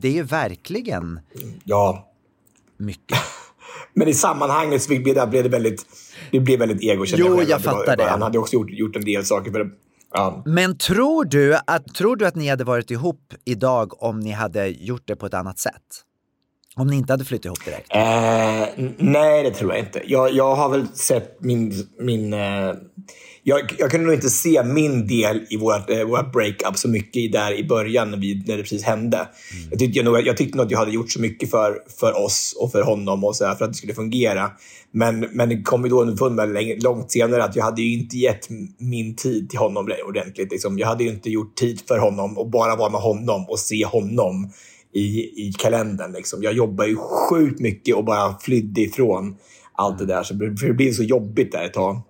[0.00, 1.20] det är ju verkligen
[1.64, 2.07] Ja.
[2.78, 3.18] Mycket.
[3.94, 5.86] Men i sammanhanget så blev det, blev det väldigt,
[6.30, 7.04] det blev väldigt ego.
[7.06, 8.04] Jo, jag var- fattar det.
[8.04, 9.70] Han hade också gjort, gjort en del saker för.
[10.14, 10.42] Ja.
[10.46, 14.66] Men tror du, att, tror du att ni hade varit ihop idag om ni hade
[14.68, 16.04] gjort det på ett annat sätt?
[16.78, 17.94] Om ni inte hade flyttat ihop direkt?
[17.94, 20.02] Eh, nej, det tror jag inte.
[20.06, 21.88] Jag, jag har väl sett min...
[22.00, 22.72] min eh,
[23.42, 27.32] jag, jag kunde nog inte se min del i vårt, eh, vårt breakup så mycket
[27.32, 29.16] där i början när, vi, när det precis hände.
[29.16, 29.68] Mm.
[29.70, 32.56] Jag, tyckte, jag, jag tyckte nog att jag hade gjort så mycket för, för oss
[32.60, 34.50] och för honom och så här, för att det skulle fungera.
[34.92, 38.16] Men, men det kom ju då underfund med långt senare att jag hade ju inte
[38.16, 40.50] gett min tid till honom ordentligt.
[40.52, 40.78] Liksom.
[40.78, 43.84] Jag hade ju inte gjort tid för honom och bara vara med honom och se
[43.84, 44.50] honom
[44.92, 46.12] i, i kalendern.
[46.12, 46.42] Liksom.
[46.42, 49.36] Jag jobbar ju sjukt mycket och bara flydde ifrån
[49.72, 50.22] allt det där.
[50.22, 52.02] Så det blev så jobbigt där ett tag.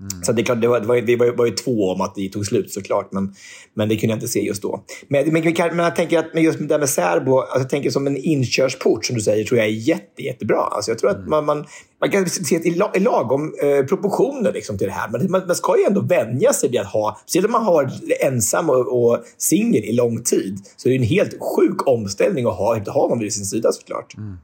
[0.00, 0.22] Mm.
[0.22, 2.28] Så det, klart, det, var, det, var, det var, var ju två om att det
[2.28, 3.34] tog slut såklart, men,
[3.74, 4.84] men det kunde jag inte se just då.
[5.08, 8.06] Men, men, men jag tänker att just det där med särbo, alltså jag tänker som
[8.06, 10.58] en inkörsport som du säger, tror jag är jätte, jättebra.
[10.58, 11.30] Alltså jag tror att mm.
[11.30, 11.66] man, man,
[12.00, 15.08] man kan se i, i lagom eh, proportioner liksom till det här.
[15.08, 17.72] Men man, man ska ju ändå vänja sig vid att ha, speciellt om man har
[17.72, 22.46] varit ensam och, och singel i lång tid, så det är en helt sjuk omställning
[22.46, 24.16] att ha, ha någon vid sin sida såklart.
[24.16, 24.36] Mm.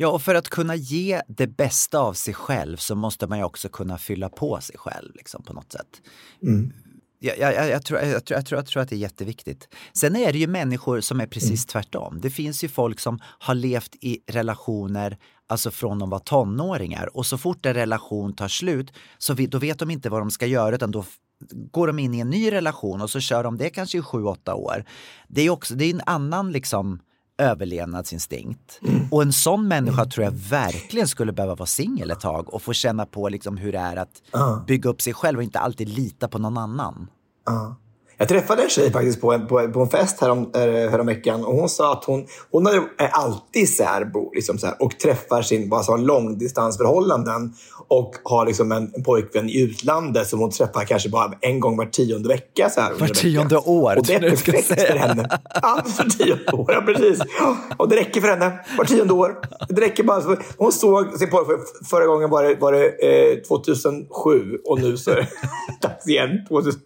[0.00, 3.44] Ja, och för att kunna ge det bästa av sig själv så måste man ju
[3.44, 6.02] också kunna fylla på sig själv liksom, på något sätt.
[6.42, 6.72] Mm.
[7.18, 9.68] Jag, jag, jag, tror, jag, tror, jag, tror, jag tror att det är jätteviktigt.
[9.92, 11.66] Sen är det ju människor som är precis mm.
[11.66, 12.20] tvärtom.
[12.20, 17.26] Det finns ju folk som har levt i relationer alltså från de var tonåringar och
[17.26, 20.46] så fort en relation tar slut så vi, då vet de inte vad de ska
[20.46, 21.04] göra utan då
[21.70, 24.24] går de in i en ny relation och så kör de det kanske i sju,
[24.24, 24.84] åtta år.
[25.28, 27.00] Det är också det är en annan liksom
[27.38, 28.80] överlevnadsinstinkt.
[28.82, 29.08] Mm.
[29.10, 32.72] Och en sån människa tror jag verkligen skulle behöva vara singel ett tag och få
[32.72, 34.64] känna på liksom hur det är att uh.
[34.66, 37.10] bygga upp sig själv och inte alltid lita på någon annan.
[37.50, 37.72] Uh.
[38.20, 41.54] Jag träffade en tjej faktiskt på en, på, på en fest härom, äh, häromveckan och
[41.54, 45.82] hon sa att hon, hon är alltid särbo liksom så här, och träffar sin bara
[45.82, 47.54] så långdistansförhållanden
[47.88, 51.76] och har liksom en, en pojkvän i utlandet som hon träffar kanske bara en gång
[51.76, 52.70] var tionde vecka.
[52.70, 53.98] Så här, var tionde år?
[53.98, 55.38] Och det är perfekt för henne.
[55.62, 57.20] Ja, var tionde år, ja precis.
[57.76, 58.60] Och det räcker för henne.
[58.78, 59.38] Var tionde år.
[59.68, 60.36] Det räcker bara.
[60.56, 61.58] Hon såg sin pojkvän,
[61.90, 65.28] förra gången var det, var det eh, 2007 och nu så är det
[65.80, 66.30] dags igen.
[66.48, 66.80] 2000.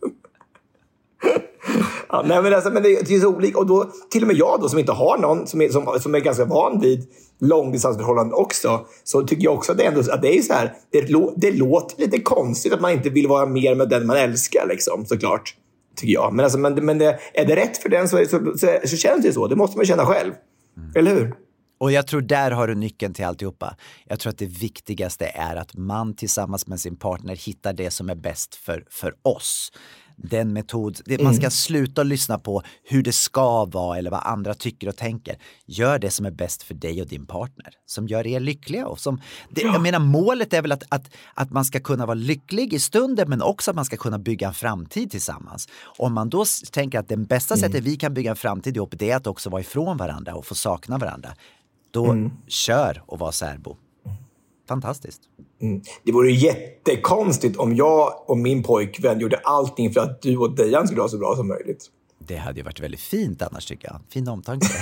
[2.09, 3.59] Ja, nej, men, alltså, men det, det är så olika.
[3.59, 6.15] Och då, till och med jag då, som inte har någon, som är, som, som
[6.15, 7.07] är ganska van vid
[7.41, 11.01] långdistansförhållanden också, så tycker jag också att det, ändå, att det är så här, det,
[11.37, 15.07] det låter lite konstigt att man inte vill vara mer med den man älskar, liksom,
[15.07, 15.55] såklart.
[15.97, 16.35] Tycker jag.
[16.35, 19.23] Men, alltså, men, men det, är det rätt för den så, så, så, så känns
[19.23, 19.47] det så.
[19.47, 20.33] Det måste man känna själv.
[20.77, 20.93] Mm.
[20.95, 21.35] Eller hur?
[21.81, 23.77] Och jag tror där har du nyckeln till alltihopa.
[24.05, 28.11] Jag tror att det viktigaste är att man tillsammans med sin partner hittar det som
[28.11, 29.73] är bäst för, för oss
[30.23, 31.01] den metod.
[31.07, 31.25] Mm.
[31.25, 31.51] Man ska mm.
[31.51, 35.37] sluta lyssna på hur det ska vara eller vad andra tycker och tänker.
[35.67, 37.73] Gör det som är bäst för dig och din partner.
[37.87, 38.87] Som gör er lyckliga.
[38.87, 39.73] Och som, det, ja.
[39.73, 43.31] Jag menar målet är väl att, att, att man ska kunna vara lycklig i stunden
[43.31, 45.69] men också att man ska kunna bygga en framtid tillsammans.
[45.99, 47.61] Om man då tänker att det bästa mm.
[47.61, 50.47] sättet vi kan bygga en framtid ihop det är att också vara ifrån varandra och
[50.47, 51.35] få sakna varandra.
[51.91, 52.31] Då mm.
[52.49, 53.77] kör och var särbo.
[54.69, 55.21] Fantastiskt.
[55.63, 55.83] Mm.
[56.05, 60.87] Det vore jättekonstigt om jag och min pojkvän gjorde allting för att du och Dejan
[60.87, 61.87] skulle ha så bra som möjligt.
[62.19, 64.01] Det hade ju varit väldigt fint annars tycker jag.
[64.09, 64.67] Fin omtanke.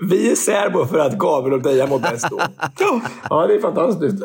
[0.00, 2.40] Vi är särbo för att Gabriel och Dejan mår bäst då.
[3.30, 4.24] Ja, det är fantastiskt.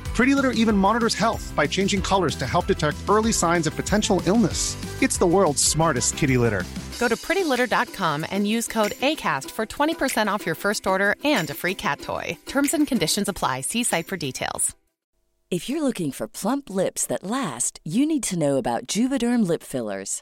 [0.21, 4.21] Pretty Litter even monitors health by changing colors to help detect early signs of potential
[4.27, 4.77] illness.
[5.01, 6.63] It's the world's smartest kitty litter.
[6.99, 11.55] Go to prettylitter.com and use code ACAST for 20% off your first order and a
[11.55, 12.37] free cat toy.
[12.45, 13.61] Terms and conditions apply.
[13.61, 14.75] See site for details.
[15.49, 19.63] If you're looking for plump lips that last, you need to know about Juvederm lip
[19.63, 20.21] fillers.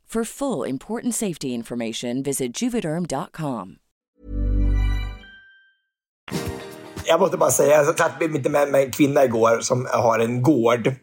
[0.13, 3.75] For full important safety information, visit juvederm.com.
[7.05, 10.93] Jag måste bara säga, jag satt med med en kvinna igår som har en gård.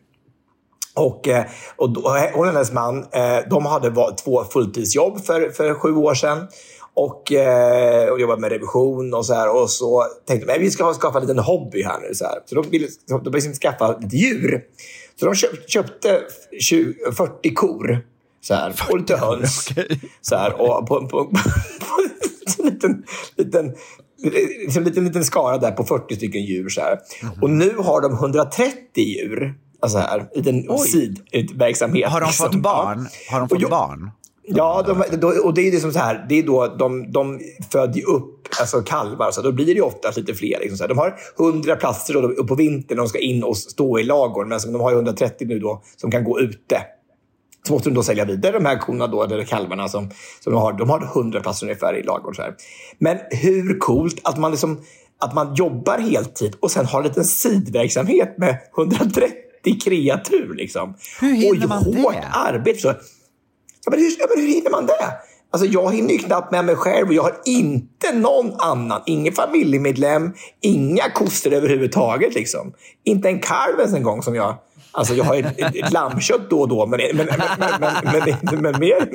[0.95, 1.45] Och, eh,
[1.77, 2.01] och då,
[2.35, 6.49] hon och hennes man, eh, de hade två fulltidsjobb för, för sju år sedan.
[6.95, 9.57] Och, eh, och jobbade med revision och så här.
[9.63, 12.15] Och så tänkte de vi ska skaffa en liten hobby här nu.
[12.15, 12.39] Så, här.
[12.47, 14.65] så de ville de ville liksom skaffa lite djur.
[15.21, 15.35] Så de
[15.67, 16.21] köpte
[16.61, 18.05] 20, 40 kor.
[18.41, 19.69] Så här, och lite höns.
[20.21, 21.39] Så här, och på, på, på,
[22.59, 23.05] en liten,
[23.37, 23.75] liten,
[24.63, 26.69] liksom, liten, liten skara där på 40 stycken djur.
[26.69, 26.99] Så här.
[27.43, 29.55] Och nu har de 130 djur.
[29.81, 32.11] Alltså här, i en sidverksamhet.
[32.11, 32.53] Har de liksom.
[32.53, 33.09] fått barn?
[33.31, 34.11] Har de fått jag- barn?
[34.51, 36.27] Ja, de, då, och det är liksom så här.
[36.29, 37.41] Det är då de, de
[37.73, 40.59] föder upp alltså kalvar, så då blir det ju ofta lite fler.
[40.61, 40.89] Liksom så här.
[40.89, 44.73] De har 100 platser då, på vintern de ska in och stå i lagården, men
[44.73, 46.83] de har ju 130 nu då som kan gå ute.
[47.69, 50.11] Så måste de då sälja vidare de här korna då, eller kalvarna som,
[50.41, 50.73] som de har.
[50.73, 52.35] De har 100 platser ungefär i lagården.
[52.35, 52.55] Så här.
[52.99, 54.81] Men hur coolt att man, liksom,
[55.21, 60.55] att man jobbar heltid och sen har en liten sidverksamhet med 130 kreatur.
[60.55, 60.95] Liksom.
[61.21, 62.29] Hur hinner och man hårt det?
[62.33, 62.81] arbete.
[62.81, 62.95] Så,
[63.85, 65.13] Ja, men hur, ja, men hur hinner man det?
[65.51, 69.03] Alltså, jag hinner ju knappt med mig själv och jag har inte någon annan.
[69.07, 72.35] Ingen familjemedlem, inga koster överhuvudtaget.
[72.35, 72.73] Liksom.
[73.05, 74.57] Inte en kalv ens en gång som jag...
[74.99, 77.27] Alltså jag har ett, ett, ett lammkött då och då, men, men,
[77.59, 79.09] men, men, mer,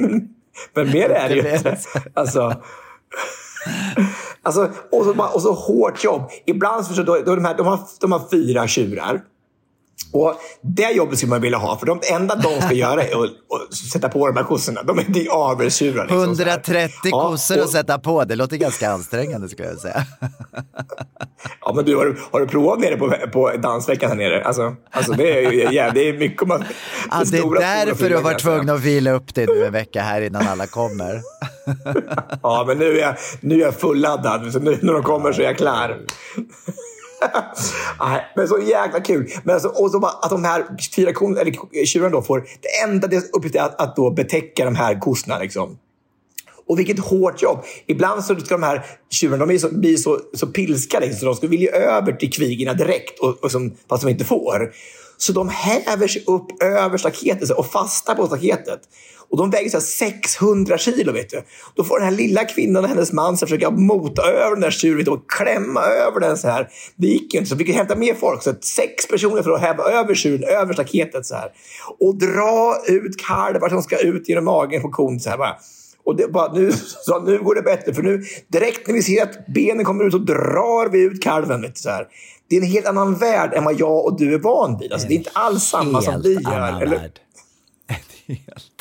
[0.74, 1.78] men, mer är det ju inte.
[2.14, 2.62] Alltså,
[4.44, 6.30] alltså, och, så, och så hårt jobb.
[6.46, 9.22] Ibland så, då, då de, här, de, har, de har fyra tjurar.
[10.14, 13.30] Och Det jobbet skulle man vilja ha, för de enda de ska göra är att,
[13.70, 14.84] att sätta på de här kossorna.
[14.84, 16.04] De är det avelstjurar.
[16.04, 16.50] Liksom, så här.
[16.52, 20.06] 130 Ja, kossor och- att sätta på, det låter ganska ansträngande skulle jag säga.
[21.62, 24.44] Ja, men du, har, du- har du provat nere på, på dansveckan här nere?
[24.44, 26.64] Alltså, alltså det, är, ja, det är mycket man...
[27.12, 29.66] Ja, det stora, är därför du har varit fyra, tvungen att vila upp dig nu
[29.66, 31.22] en vecka här innan alla kommer.
[32.44, 34.54] Ja, men nu är jag, nu är jag fulladdad.
[34.54, 36.00] Så nu när de kommer så är jag klar.
[38.00, 39.32] Nej, men så jäkla kul.
[39.44, 40.66] Men alltså, och så bara, att de här
[40.96, 42.40] fyra kon, eller tjurarna då får...
[42.62, 45.40] Det enda deras uppgift är att, att då betäcka de här kossorna.
[45.40, 45.78] Liksom.
[46.68, 47.64] Och vilket hårt jobb.
[47.86, 51.26] Ibland så ska de här tjurarna de är så, blir så, så pilska liksom, så
[51.26, 54.74] de ska vilja över till kvigorna direkt, och, och som, fast de inte får.
[55.18, 58.80] Så de häver sig upp över staketet och fastnar på staketet.
[59.34, 61.12] Och de väger så här 600 kilo.
[61.12, 61.44] Vet du.
[61.76, 64.72] Då får den här lilla kvinnan och hennes man så försöka mota över den där
[64.72, 66.70] tjuren och klämma över den så här.
[66.96, 68.44] Det gick ju inte, så vi fick hämta mer folk.
[68.44, 71.26] Så sex personer för att häva över tjuren över staketet.
[71.26, 71.52] Så här.
[72.00, 75.20] Och dra ut kalvar som ska ut genom magen på kon.
[75.20, 75.56] Så här, bara.
[76.06, 76.72] Och det bara, nu,
[77.06, 80.12] så nu går det bättre, för nu direkt när vi ser att benen kommer ut
[80.12, 81.62] så drar vi ut kalven.
[81.62, 82.08] Vet du, så här.
[82.50, 84.94] Det är en helt annan värld än vad jag och du är van vid.
[84.94, 86.82] Alltså, det är inte alls samma som helt vi gör.
[86.82, 87.20] Eller, värld.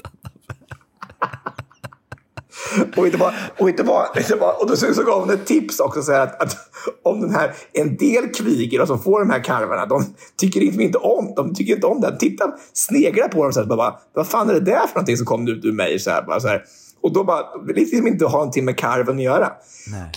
[2.96, 5.80] och, inte bara, och, inte bara, inte bara, och då så, gav hon ett tips
[5.80, 6.02] också.
[6.02, 6.56] Så att, att
[7.02, 10.04] om den här, en del kvigor som får de här kalvarna, de
[10.36, 12.18] tycker liksom inte om, de tycker inte om det.
[12.18, 15.26] Titta, sneglar på dem så här, bara, vad fan är det där för någonting som
[15.26, 15.98] kom ut ur mig?
[15.98, 16.64] Så här, bara, så här.
[17.02, 19.52] Och då bara, vill liksom inte ha någonting med kalven att göra.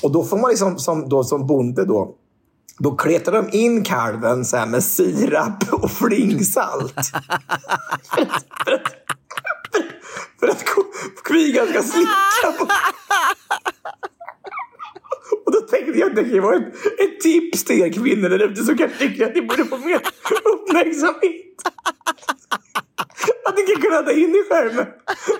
[0.01, 2.15] Och då får man liksom, som, då, som bonde då,
[2.79, 6.95] då kletar de in kalven så med sirap och flingsalt.
[10.39, 10.63] för att
[11.23, 12.67] kvigan ska slicka på...
[15.45, 18.43] Och då tänkte jag att det kan vara ett, ett tips till er kvinnor där
[18.43, 19.95] ute som kanske tycker att ni borde få mer
[20.53, 21.45] uppmärksamhet.
[23.45, 24.87] Att ni kan kladda in själv med,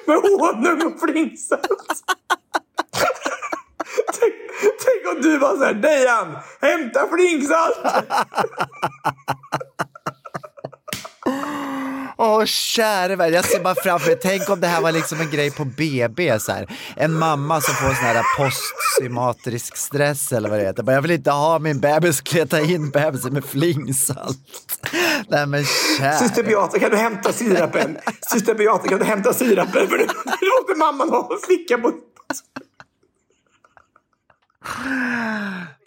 [0.06, 2.04] med honung och flingsalt.
[4.20, 7.78] tänk, tänk om du var så här, Dejan, hämta flingsalt!
[12.18, 15.30] Åh käre värld, jag ser bara framför mig, tänk om det här var liksom en
[15.30, 16.68] grej på BB så här.
[16.96, 20.92] En mamma som får sån här postsymatrisk stress eller vad det heter.
[20.92, 24.38] Jag vill inte ha min bebis, kleta in bebisen med flingsalt.
[25.28, 25.66] Nej men
[25.98, 26.18] käre.
[26.18, 27.98] Syster Beata, kan du hämta sirapen?
[28.32, 29.88] Syster Beata, kan du hämta sirapen?
[29.88, 30.06] För nu
[30.60, 31.92] måste mamman ha en flicka på...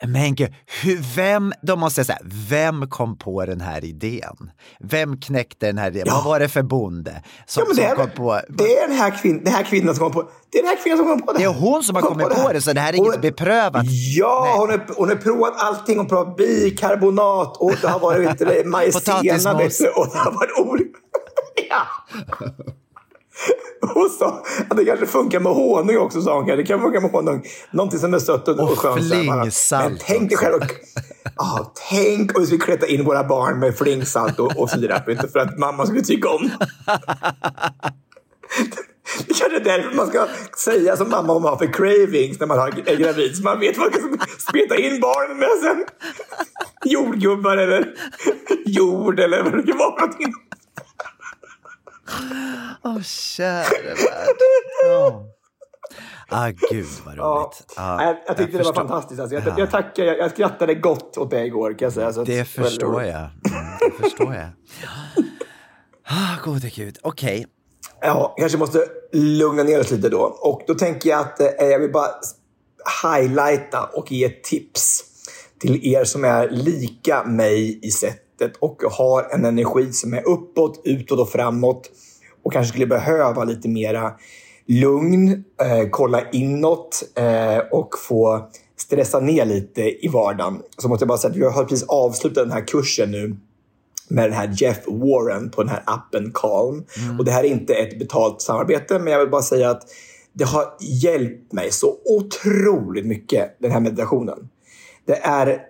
[0.06, 2.18] Men gud, hur, vem, då måste jag säga,
[2.48, 4.50] vem kom på den här idén?
[4.80, 6.02] Vem knäckte den här idén?
[6.06, 6.14] Ja.
[6.14, 8.40] Vad var det för bonde som, Ja, det, som är, kom på?
[8.48, 10.58] det är den här, kvinn, den här kvinnan som kom på det.
[10.58, 11.38] är den här kvinnan som kom på det.
[11.38, 13.20] Det är hon som har Kom kommit på det, så det här är Hon- inget
[13.22, 13.84] beprövat.
[14.16, 15.96] Ja, hon har, hon har provat allting.
[15.98, 19.18] Hon har provat bikarbonat och det har varit det, majsena.
[19.94, 20.98] Och det har varit olika...
[21.70, 21.82] ja.
[23.94, 26.46] Hon sa att det kanske funkar med honung också, sa hon.
[26.46, 27.42] Det kan funka med honung.
[27.70, 29.02] Någonting som är sött och, och, skönt.
[29.88, 30.54] Men tänk dig själv.
[30.54, 30.62] Och,
[31.36, 35.08] ah, tänk om vi skulle kleta in våra barn med flingsalt och, och sirap.
[35.08, 36.50] Inte för att mamma skulle tycka om
[39.26, 40.26] Det kanske är därför man ska
[40.64, 43.36] säga som mamma om man har för cravings när man har- är gravid.
[43.36, 45.84] Så man vet vad man ska speta in barnen med sen.
[46.84, 47.94] Jordgubbar eller
[48.66, 50.00] jord eller vad det kan vara.
[50.00, 50.32] någonting.
[52.84, 54.36] Åh käre värld.
[54.84, 55.24] Ja.
[56.30, 57.18] Ah, gud vad roligt.
[57.18, 57.52] Ja.
[57.76, 58.74] Ja, jag, jag tyckte det var förstår.
[58.74, 59.20] fantastiskt.
[59.20, 60.04] Alltså, jag, jag tackar.
[60.04, 62.12] Jag, jag skrattade gott åt dig igår kan jag säga.
[62.12, 63.18] Så att- Det förstår jag.
[63.20, 63.30] Mm,
[63.80, 64.48] det förstår jag.
[66.10, 66.98] Ah, gode gud.
[67.02, 67.46] Okej.
[68.00, 70.20] Ja, kanske måste lugna ner oss lite då.
[70.20, 72.10] Och då tänker jag att eh, jag vill bara
[73.02, 75.04] highlighta och ge tips
[75.60, 77.90] till er som är lika mig i
[78.38, 81.90] sättet och har en energi som är uppåt, utåt och framåt
[82.42, 84.12] och kanske skulle behöva lite mera
[84.66, 90.62] lugn, eh, kolla inåt eh, och få stressa ner lite i vardagen.
[90.78, 93.36] Så måste jag bara säga att vi har precis avslutat den här kursen nu
[94.08, 96.84] med den här Jeff Warren på den här appen Calm.
[97.18, 99.82] Och det här är inte ett betalt samarbete, men jag vill bara säga att
[100.32, 104.48] det har hjälpt mig så otroligt mycket, den här meditationen.
[105.06, 105.60] Det är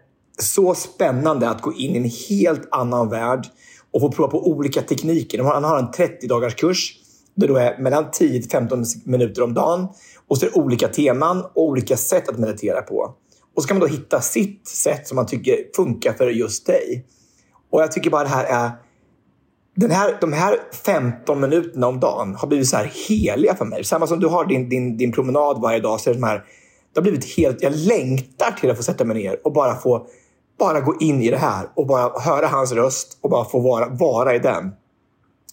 [0.43, 3.47] så spännande att gå in i en helt annan värld
[3.93, 5.43] och få prova på olika tekniker.
[5.43, 6.95] Han har en 30-dagars kurs.
[7.35, 9.89] Det är mellan 10 till 15 minuter om dagen.
[10.29, 13.15] Och så är det olika teman och olika sätt att meditera på.
[13.57, 17.07] Och så kan man då hitta sitt sätt som man tycker funkar för just dig.
[17.71, 18.71] Och jag tycker bara det här är...
[19.75, 23.85] Den här, de här 15 minuterna om dagen har blivit så här heliga för mig.
[23.85, 26.01] Samma som du har din, din, din promenad varje dag.
[26.01, 26.45] Så är det, de här,
[26.93, 27.63] det har blivit helt...
[27.63, 30.07] Jag längtar till att få sätta mig ner och bara få
[30.59, 33.89] bara gå in i det här och bara höra hans röst och bara få vara,
[33.89, 34.73] vara i den.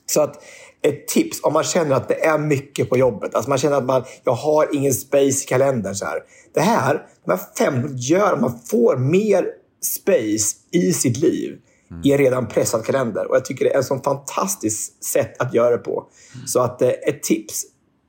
[0.06, 0.44] Så att
[0.82, 3.36] ett tips om man känner att det är mycket på jobbet.
[3.36, 5.96] Alltså man känner att man, jag har ingen space i kalendern.
[5.96, 6.20] Så här.
[6.54, 9.48] Det här, de här fem gör att man får mer
[9.82, 11.58] space i sitt liv
[12.04, 13.30] i en redan pressad kalender.
[13.30, 16.08] Och jag tycker det är ett sånt fantastiskt sätt att göra det på.
[16.46, 17.64] Så att eh, ett tips.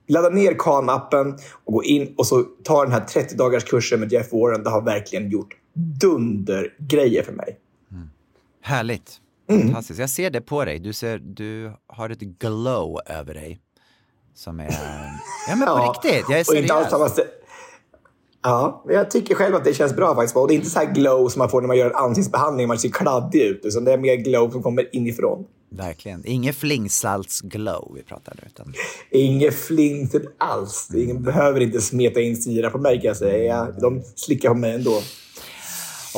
[0.08, 4.12] Ladda ner Calm-appen och gå in och så ta den här 30 dagars kursen med
[4.12, 4.62] Jeff Warren.
[4.62, 7.58] Det har verkligen gjort dundergrejer för mig.
[8.62, 9.20] Härligt.
[9.48, 9.62] Mm.
[9.62, 10.00] Fantastiskt.
[10.00, 10.78] Jag ser det på dig.
[10.78, 13.60] Du, ser, du har ett glow över dig.
[14.34, 14.70] Som är...
[15.48, 17.14] Ja men på Ja, riktigt, jag är och inte alls seriös.
[17.14, 17.26] samma
[18.42, 20.36] Ja, jag tycker själv att det känns bra faktiskt.
[20.36, 22.68] Och det är inte så här glow som man får när man gör en ansiktsbehandling.
[22.68, 23.60] Man ser kladdig ut.
[23.64, 25.46] Utan det är mer glow som kommer inifrån.
[25.68, 26.22] Verkligen.
[26.26, 28.42] Inget flingsalts-glow vi pratar nu.
[28.46, 28.74] Utan...
[29.10, 30.90] Inget flintet alls.
[30.94, 33.68] Ingen behöver inte smeta in sirap på mig kan jag säga.
[33.80, 35.00] De slickar på mig ändå.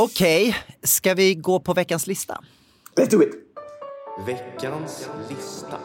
[0.01, 2.41] Okej, ska vi gå på veckans lista?
[2.97, 3.31] Let's do it!
[4.27, 5.77] Veckans lista.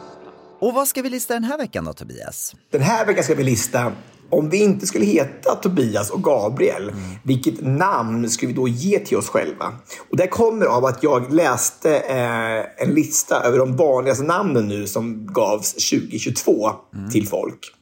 [0.58, 2.54] Och vad ska vi lista den här veckan då, Tobias?
[2.70, 3.92] Den här veckan ska vi lista
[4.30, 6.92] om vi inte skulle heta Tobias och Gabriel,
[7.22, 9.72] vilket namn skulle vi då ge till oss själva?
[10.10, 14.86] Och det kommer av att jag läste eh, en lista över de vanligaste namnen nu
[14.86, 16.70] som gavs 2022
[17.12, 17.74] till folk.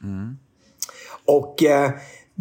[1.25, 1.91] Och eh,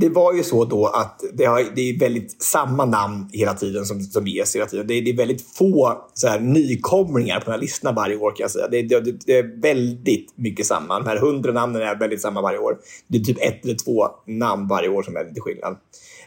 [0.02, 3.84] det var ju så då att det, har, det är väldigt samma namn hela tiden
[3.84, 4.86] som, som ges hela tiden.
[4.86, 8.30] Det är, det är väldigt få så här, nykomlingar på den här listan varje år
[8.30, 8.68] kan jag säga.
[8.68, 10.98] Det, det, det är väldigt mycket samma.
[10.98, 12.78] De här hundra namnen är väldigt samma varje år.
[13.06, 15.76] Det är typ ett eller två namn varje år som är lite skillnad.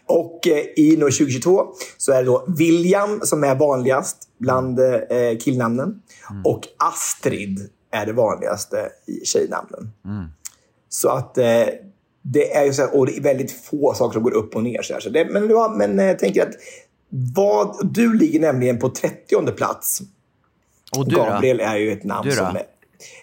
[0.06, 1.66] Och eh, i nummer 2022
[1.98, 6.02] så är det då William som är vanligast bland eh, killnamnen.
[6.44, 9.92] Och Astrid är det vanligaste i tjejnamnen.
[10.90, 11.66] Så att eh,
[12.28, 14.64] det är ju så här, och det är väldigt få saker som går upp och
[14.64, 14.82] ner.
[14.82, 14.98] Så.
[15.00, 16.54] Så det, men ja, men eh, jag tänker att
[17.10, 20.02] vad, du ligger nämligen på 30 plats.
[20.98, 21.26] Och du då?
[21.26, 22.36] Gabriel är ju ett namn Du då?
[22.36, 22.64] som är,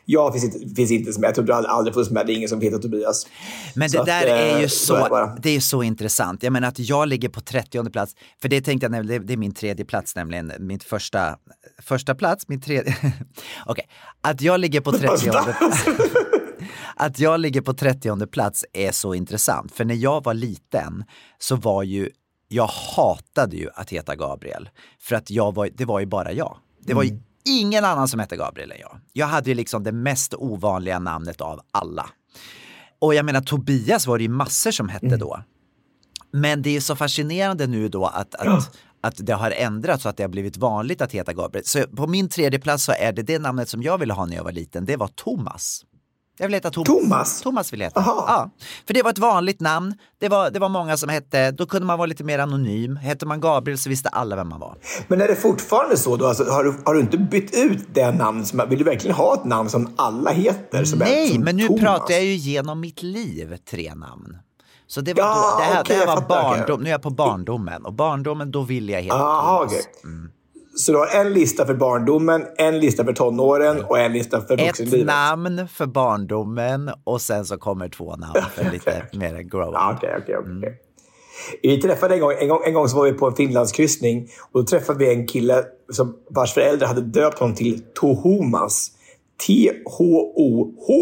[0.04, 1.28] jag finns inte, finns inte med.
[1.28, 2.26] Jag tror du aldrig, funnits med.
[2.26, 3.26] Det är ingen som heter Tobias.
[3.74, 5.82] Men Så det att, där eh, är ju så är det så, det är så
[5.82, 6.42] intressant.
[6.42, 9.36] Jag menar att jag ligger på 30 plats, för det tänkte jag nämligen, det är
[9.36, 10.52] min tredje plats nämligen.
[10.58, 11.36] Mitt första
[11.82, 12.96] första plats, min tredje...
[13.66, 13.88] Okej,
[14.20, 15.30] att jag ligger på 30
[16.96, 21.04] Att jag ligger på 30 plats är så intressant, för när jag var liten
[21.38, 22.10] så var ju,
[22.48, 24.68] jag hatade ju att heta Gabriel.
[25.00, 26.56] För att jag var, det var ju bara jag.
[26.80, 27.22] Det var ju Mm.
[27.44, 29.00] ingen annan som hette Gabriel än jag.
[29.12, 32.10] Jag hade ju liksom det mest ovanliga namnet av alla.
[32.98, 35.18] Och jag menar Tobias var det ju massor som hette Mm.
[35.18, 35.42] då.
[36.32, 40.16] Men det är så fascinerande nu då att, att, att det har ändrats så att
[40.16, 41.64] det har blivit vanligt att heta Gabriel.
[41.66, 44.36] Så på min tredje plats så är det det namnet som jag ville ha när
[44.36, 44.84] jag var liten.
[44.84, 45.84] Det var Thomas.
[46.38, 46.86] Jag vill heta Thomas.
[47.02, 47.40] Thomas?
[47.42, 48.02] Thomas vill jag heta.
[48.06, 48.50] Ja,
[48.86, 49.94] för det var ett vanligt namn.
[50.20, 52.96] Det var, det var många som hette, då kunde man vara lite mer anonym.
[52.96, 54.76] Hette man Gabriel så visste alla vem man var.
[55.08, 56.26] Men är det fortfarande så då?
[56.26, 58.46] Alltså, har, du, har du inte bytt ut det namn?
[58.46, 60.84] Som, vill du verkligen ha ett namn som alla heter?
[60.84, 61.80] Som är, Nej, som men nu Thomas?
[61.82, 64.36] pratar jag ju genom mitt liv tre namn.
[64.86, 66.92] Så det var, Ja, då, det här, okej, det här var fattar, barndom, nu är
[66.92, 67.84] jag på barndomen.
[67.84, 69.72] Och barndomen, då vill jag heta Aha, Thomas.
[69.72, 69.82] okej.
[70.74, 74.54] Så du har en lista för barndomen, en lista för tonåren och en lista för
[74.54, 75.06] Ett vuxenlivet?
[75.06, 79.74] namn för barndomen och sen så kommer två namn för lite mer grow up.
[79.74, 80.78] Ja, okej, okej, okej.
[81.62, 84.60] Vi träffade en gång, en, gång, en gång så var vi på en Finlandskryssning och
[84.60, 88.90] då träffade vi en kille som, vars föräldrar hade döpt honom till Tohomas.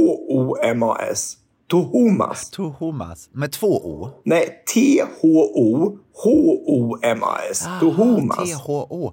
[0.01, 1.37] T-H-O-H-O-M-A-S.
[1.69, 2.51] Tohomas.
[2.51, 3.29] Tohomas.
[3.33, 4.09] Med två O?
[4.25, 7.65] Nej, T-H-O-H-O-M-A-S.
[7.81, 8.51] Tohomas.
[8.51, 9.13] T-H-O.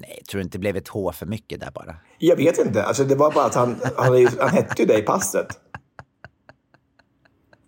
[0.00, 1.96] Nej, tror du inte det blev ett H för mycket där bara?
[2.18, 2.84] Jag vet inte.
[2.84, 5.46] Alltså, det var bara att han, han, han hette ju det i passet.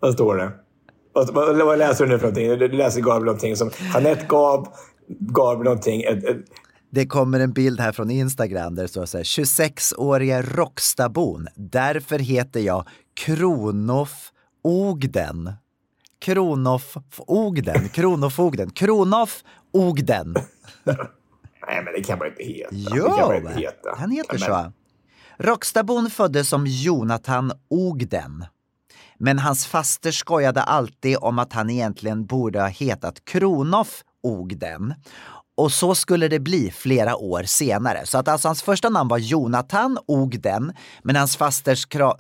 [0.01, 0.53] Vad står det?
[1.13, 2.59] Vad, vad, läser du nu för någonting?
[2.59, 4.69] Du läser Gabriel någonting som Jeanette gav
[5.09, 6.03] Gabriel någonting.
[6.03, 6.37] Ett, ett,
[6.91, 11.49] Det kommer en bild här från Instagram där det står så här 26-åriga Rockstabon.
[11.55, 15.53] Därför heter jag Kronof Ogden.
[16.21, 20.35] Kronof Ogden, Kronofogden, Kronof Ogden.
[21.71, 22.69] Nej, men det kan man inte heta.
[22.73, 23.95] Jo, inte heta.
[23.97, 24.73] han heter Men- så.
[25.39, 28.45] Rockstabon föddes som Jonathan Ogden.
[29.19, 34.95] Men hans faster skojade alltid om att han egentligen borde ha hetat Kronof Ogden.
[35.57, 38.07] Och så skulle det bli flera år senare.
[38.07, 42.11] Så att alltså hans första namn var Jonathan Ogden, men hans faster eh,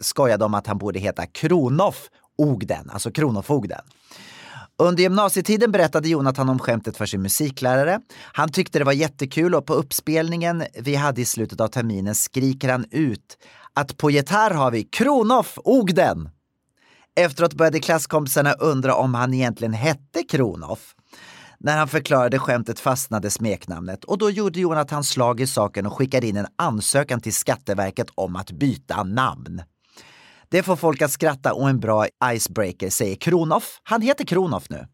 [0.00, 3.80] skojade om att han borde heta Kronof Ogden, alltså Kronofogden.
[4.78, 8.00] Under gymnasietiden berättade Jonathan om skämtet för sin musiklärare.
[8.32, 12.68] Han tyckte det var jättekul och på uppspelningen vi hade i slutet av terminen skriker
[12.68, 13.38] han ut
[13.74, 16.28] att på gitarr har vi Kronoff Ogden.
[17.16, 20.94] Efteråt började klasskompisarna undra om han egentligen hette Kronoff.
[21.58, 26.26] När han förklarade skämtet fastnade smeknamnet och då gjorde Jonathan slag i saken och skickade
[26.26, 29.62] in en ansökan till Skatteverket om att byta namn.
[30.48, 33.80] Det får folk att skratta och en bra icebreaker säger Kronoff.
[33.82, 34.86] Han heter Kronoff nu.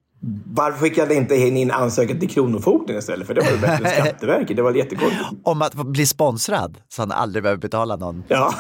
[0.45, 3.27] Varför skickade inte in ansökan till Kronofogden istället?
[3.27, 4.57] För det var ju bättre än Skatteverket.
[4.57, 5.25] Det var jättekonstigt.
[5.43, 8.25] Om att bli sponsrad så han aldrig behöver betala någon.
[8.29, 8.55] Ja.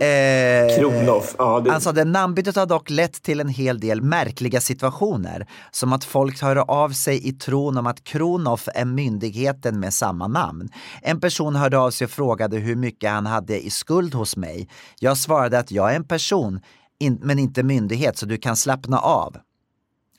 [0.00, 1.34] Eh, Kronoff.
[1.38, 1.80] Ja, det...
[1.80, 5.46] Sa det namnbytet har dock lett till en hel del märkliga situationer.
[5.70, 10.28] Som att folk hör av sig i tron om att Kronoff är myndigheten med samma
[10.28, 10.68] namn.
[11.02, 14.68] En person hörde av sig och frågade hur mycket han hade i skuld hos mig.
[15.00, 16.60] Jag svarade att jag är en person,
[17.00, 19.36] in, men inte myndighet, så du kan slappna av.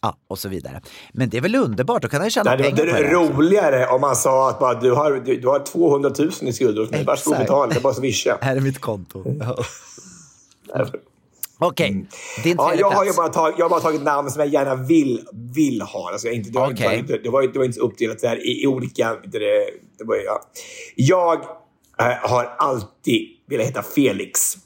[0.02, 0.82] Ja, och så vidare.
[1.14, 3.16] Men det är väl underbart, då kan han tjäna Nej, det pengar var på det.
[3.18, 3.34] också.
[3.34, 6.82] roligare om man sa att bara, du, har, du, du har 200 000 i skulder
[6.82, 7.04] hos mig.
[7.04, 7.68] Varsågod betala.
[7.74, 8.38] Det är bara swisha.
[8.42, 9.24] Här är mitt konto.
[11.62, 12.06] Okej,
[12.44, 15.26] din Ja, jag, har bara tagit, jag har bara tagit namn som jag gärna vill,
[15.56, 16.12] vill ha.
[16.12, 17.04] Alltså, jag inte, det, var inte, Okej.
[17.08, 19.16] bara- det, var, det var inte så uppdelat där i, i olika...
[19.24, 19.40] Det,
[19.98, 20.42] det var, ja.
[20.96, 21.34] Jag
[22.00, 24.58] eh, har alltid velat heta Felix.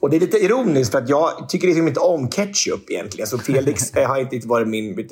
[0.00, 3.26] Och det är lite ironiskt för att jag tycker liksom inte om ketchup egentligen.
[3.26, 5.08] Så Felix eh, har inte varit min...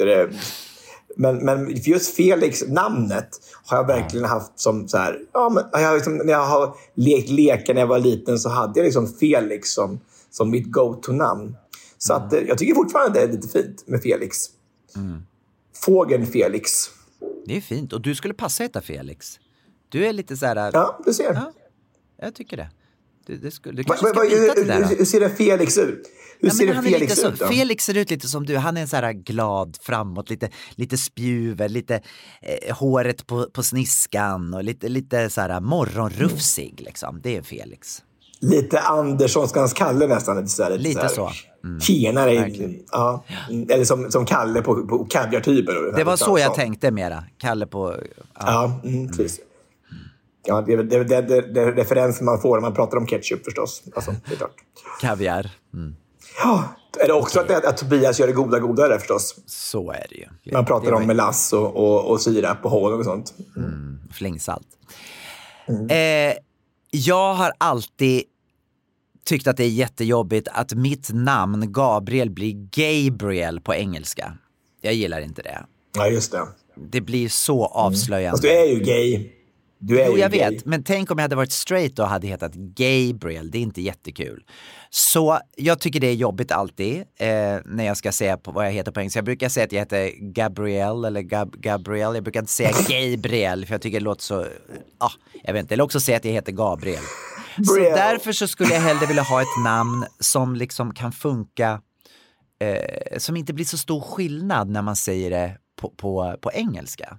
[1.19, 3.29] Men, men just Felix, namnet,
[3.65, 5.21] har jag verkligen haft som så här...
[5.33, 8.81] Ja, men jag liksom, när jag har lekt lekar när jag var liten så hade
[8.81, 11.57] jag liksom Felix som, som mitt go-to-namn.
[11.99, 14.39] Så att, eh, jag tycker fortfarande det är lite fint med Felix.
[15.75, 16.71] Fågeln Felix.
[17.47, 17.93] Det är fint.
[17.93, 19.39] Och du skulle passa heta Felix.
[19.89, 20.71] Du är lite så här...
[20.73, 21.35] Ja, du ser.
[21.35, 21.53] Ja,
[22.17, 22.69] jag tycker det.
[23.27, 24.95] Du, det skulle, du Va, kanske va, ska va, byta till hur, det då?
[24.99, 26.03] hur, ser det Felix ut?
[26.41, 27.47] Hur Ja, ser det Felix lite så, ut då?
[27.47, 28.57] Felix ser ut lite som du.
[28.57, 32.01] Han är en så här glad framåt, lite, lite spjuver, lite
[32.43, 37.21] eh, håret på, på sniskan och lite, lite så här morgonrufsig liksom.
[37.23, 38.03] Det är Felix.
[38.41, 40.37] Lite Anderssonskans Kalle nästan.
[40.37, 40.63] Lite så.
[40.63, 41.09] Här, Lite här.
[41.09, 41.31] så.
[41.65, 41.81] Mm.
[41.81, 42.53] Tjenare.
[42.93, 43.25] Ja.
[43.51, 45.97] Mm, Eller som, som Kalle på, på kaviartyper.
[45.97, 47.25] Det var så jag tänkte mera.
[47.39, 47.97] Kalle på...
[48.39, 49.41] Ja, mm, precis.
[50.47, 53.45] Ja, det är det, det, det, det referensen man får när man pratar om ketchup
[53.45, 53.83] förstås.
[53.95, 54.47] Alltså, det.
[55.01, 55.51] Kaviar.
[55.75, 55.97] Mm.
[56.43, 56.65] Ja,
[56.99, 59.35] är det också att, att Tobias gör det goda godare förstås?
[59.47, 60.53] Så är det ju.
[60.53, 63.35] Man pratar om melass och, och, och sirap och honung och sånt.
[63.57, 64.67] Mm, flingsalt.
[65.69, 66.31] Mm.
[66.31, 66.37] Eh,
[66.91, 68.23] jag har alltid
[69.25, 74.33] tyckt att det är jättejobbigt att mitt namn Gabriel blir Gabriel på engelska.
[74.81, 75.67] Jag gillar inte det.
[75.97, 76.49] Ja, just det.
[76.77, 78.31] Det blir så avslöjande.
[78.31, 79.31] Fast du är ju gay.
[79.87, 80.51] Du är Jo, jag gay.
[80.51, 80.65] vet.
[80.65, 83.51] Men tänk om jag hade varit straight och hade hetat Gabriel.
[83.51, 84.45] Det är inte jättekul.
[84.91, 88.73] Så jag tycker det är jobbigt alltid eh, när jag ska säga på vad jag
[88.73, 89.19] heter på engelska.
[89.19, 92.15] Jag brukar säga att jag heter Gabriel eller Gab Gabriel.
[92.15, 94.47] Jag brukar inte säga Gabriel för jag tycker det låter så,
[94.99, 95.11] ah,
[95.43, 95.75] jag vet inte.
[95.75, 97.03] Eller också säga att jag heter Gabriel.
[97.67, 101.81] Så därför så skulle jag hellre vilja ha ett namn som liksom kan funka,
[102.61, 107.19] eh, som inte blir så stor skillnad när man säger det på, på, på engelska.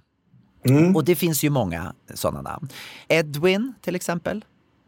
[0.70, 0.96] Mm.
[0.96, 2.68] Och det finns ju många sådana namn.
[3.08, 4.44] Edwin till exempel.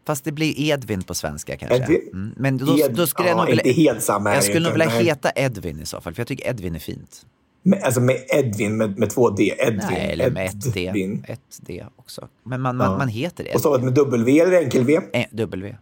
[0.07, 1.99] Fast det blir Edvin på svenska kanske.
[2.13, 2.33] Mm.
[2.37, 4.71] Men då, Ed- då skulle jag ja, nog vilja, inte helt samma Jag skulle nog
[4.71, 7.25] vilja heta Edvin i så fall, för jag tycker Edvin är fint.
[7.63, 9.53] Med, alltså med Edvin, med, med två D.
[9.59, 9.81] Edvin.
[9.91, 11.21] Nej, eller med ett D.
[11.27, 12.27] Ett D också.
[12.43, 12.97] Men man, man, Ja.
[12.97, 13.53] man heter det.
[13.53, 14.99] Och stavat med W eller enkel-V?
[15.13, 15.75] Eh, W.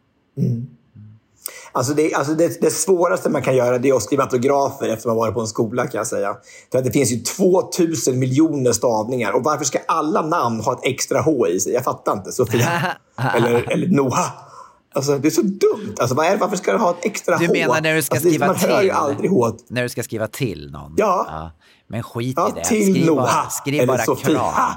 [1.72, 5.08] Alltså, det, alltså det, det svåraste man kan göra det är att skriva autografer efter
[5.08, 6.36] man varit på en skola kan jag säga.
[6.72, 9.32] För att det finns ju 2000 miljoner stavningar.
[9.32, 11.74] Och varför ska alla namn ha ett extra H i sig?
[11.74, 12.32] Jag fattar inte.
[12.32, 12.82] Sofia.
[13.36, 14.28] eller, eller Noah.
[14.94, 15.96] Alltså, det är så dumt.
[16.00, 17.54] Alltså, vad är, varför ska det ha ett extra Du H?
[17.54, 18.70] menar när du ska alltså, skriva Man till?
[18.70, 19.52] hör ju aldrig H.
[19.68, 20.94] När du ska skriva till någon?
[20.98, 21.52] Ja.
[21.88, 22.64] Men skit Ja, i det.
[22.66, 23.50] till skriv bara, Noah.
[23.50, 24.26] skriv eller bara Sofia.
[24.40, 24.72] kram.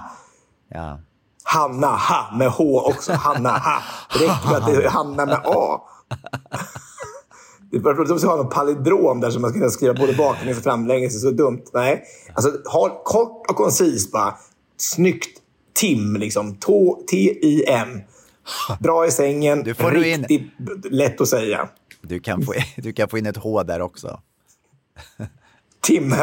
[0.68, 1.01] Ja.
[1.45, 3.12] Hanna, ha, med H också.
[3.12, 3.79] Hanna, ha.
[4.18, 5.81] Det räcker med att det är Hanna med A.
[7.71, 10.59] Det är bara att ha någon palindrom där som man ska kunna skriva både baklänges
[10.59, 11.23] och framlänges.
[11.23, 11.63] Så dumt.
[11.73, 12.05] Nej.
[12.35, 14.35] Alltså, ha kort och koncist bara.
[14.77, 15.39] Snyggt.
[15.75, 16.57] Tim, liksom.
[17.11, 18.01] T-I-M.
[18.81, 19.63] Bra i sängen.
[19.63, 21.69] Du får du in- Riktigt lätt att säga.
[22.01, 24.21] Du, kan få, du kan få in ett H där också.
[25.81, 26.15] Tim.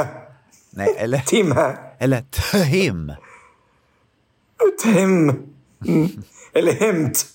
[0.69, 1.53] Nej, eller, Tim.
[1.99, 2.23] eller
[2.53, 3.11] Tim.
[4.83, 5.29] Tim.
[5.87, 6.09] Mm.
[6.53, 7.25] Eller hämt.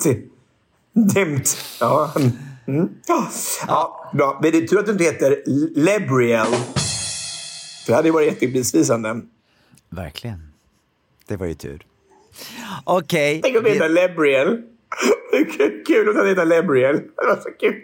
[0.00, 0.30] Tim.
[1.14, 1.56] Hämt.
[1.80, 2.12] Ja.
[2.66, 2.88] Mm.
[3.66, 4.10] Ja.
[4.12, 4.38] bra.
[4.42, 5.42] Men det är tur att du inte heter
[5.76, 6.46] Lebriel.
[6.46, 9.20] För det hade ju varit jättebesvisande.
[9.88, 10.52] Verkligen.
[11.26, 11.86] Det var ju tur.
[12.84, 13.40] Okej.
[13.42, 14.62] Tänk om du heter Lebriel.
[15.32, 15.44] Det
[15.86, 16.96] kul- om du heter Lebriel.
[16.96, 17.74] Det var så kul.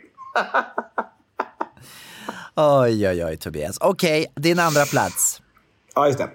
[2.57, 3.79] Oj, oj, oj, Tobias.
[3.81, 5.43] Okej, din andra plats.
[5.95, 6.29] Ja, just det.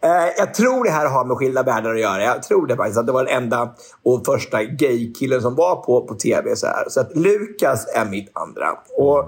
[0.00, 2.22] Eh, jag tror det här har med skilda världar att göra.
[2.22, 6.06] Jag tror det faktiskt att det var den enda och första gaykillen som var på,
[6.06, 6.56] på tv.
[6.56, 6.84] Så, här.
[6.88, 8.66] så att Lukas är mitt andra.
[8.96, 9.18] Och,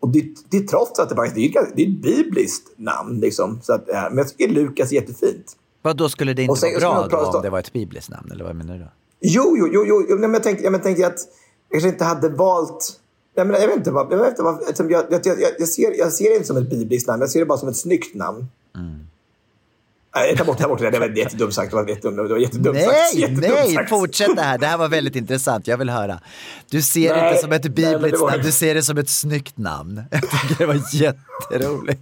[0.00, 3.20] och det, det är trots att det faktiskt det är, det är ett bibliskt namn.
[3.20, 3.60] Liksom.
[3.62, 5.56] Så att, men jag tycker Lukas är jättefint.
[5.82, 8.32] Vad då skulle det inte sen- vara bra då, om det var ett bibliskt namn?
[8.32, 8.90] Eller vad menar du då?
[9.20, 11.18] Jo, jo, jo, jo, nej, men jag tänkte, jag men tänkte att
[11.68, 13.00] jag kanske inte hade valt...
[13.36, 13.90] Nej, men jag vet inte.
[13.90, 16.56] Vad, jag, vet inte vad, jag, jag, jag, jag, ser, jag ser det inte som
[16.56, 17.20] ett bibliskt namn.
[17.20, 18.46] Jag ser det bara som ett snyggt namn.
[20.20, 20.84] Nej, tar bort, tar bort det.
[20.84, 20.90] där.
[20.90, 21.70] Det var jättedumt sagt.
[21.70, 22.88] Det var jättedumt, det var jättedumt sagt.
[23.14, 23.88] Nej, Jättedumt nej, sagt.
[23.88, 24.58] fortsätt det här.
[24.58, 25.66] Det här var väldigt intressant.
[25.66, 26.20] Jag vill höra.
[26.70, 28.98] Du ser det Nej, inte som ett nej, bibliskt var- namn, du ser det som
[28.98, 30.02] ett snyggt namn.
[30.10, 32.00] Jag tycker det var jätteroligt.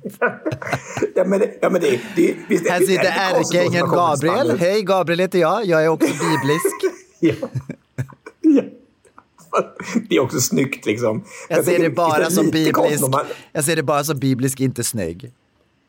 [1.14, 3.04] Ja, men det, ja, men det, det, visst, Här sitter
[3.34, 4.58] ärkeängeln Gabriel.
[4.58, 5.64] Hej, Gabriel heter jag.
[5.66, 6.96] Jag är också biblisk.
[7.20, 7.34] Ja.
[8.40, 8.62] Ja.
[10.08, 11.24] Det är också snyggt liksom.
[11.48, 13.04] Jag ser tycker det bara visst är som lite konstigt biblisk.
[13.04, 15.32] om Man, Jag ser det bara som biblisk, inte snygg.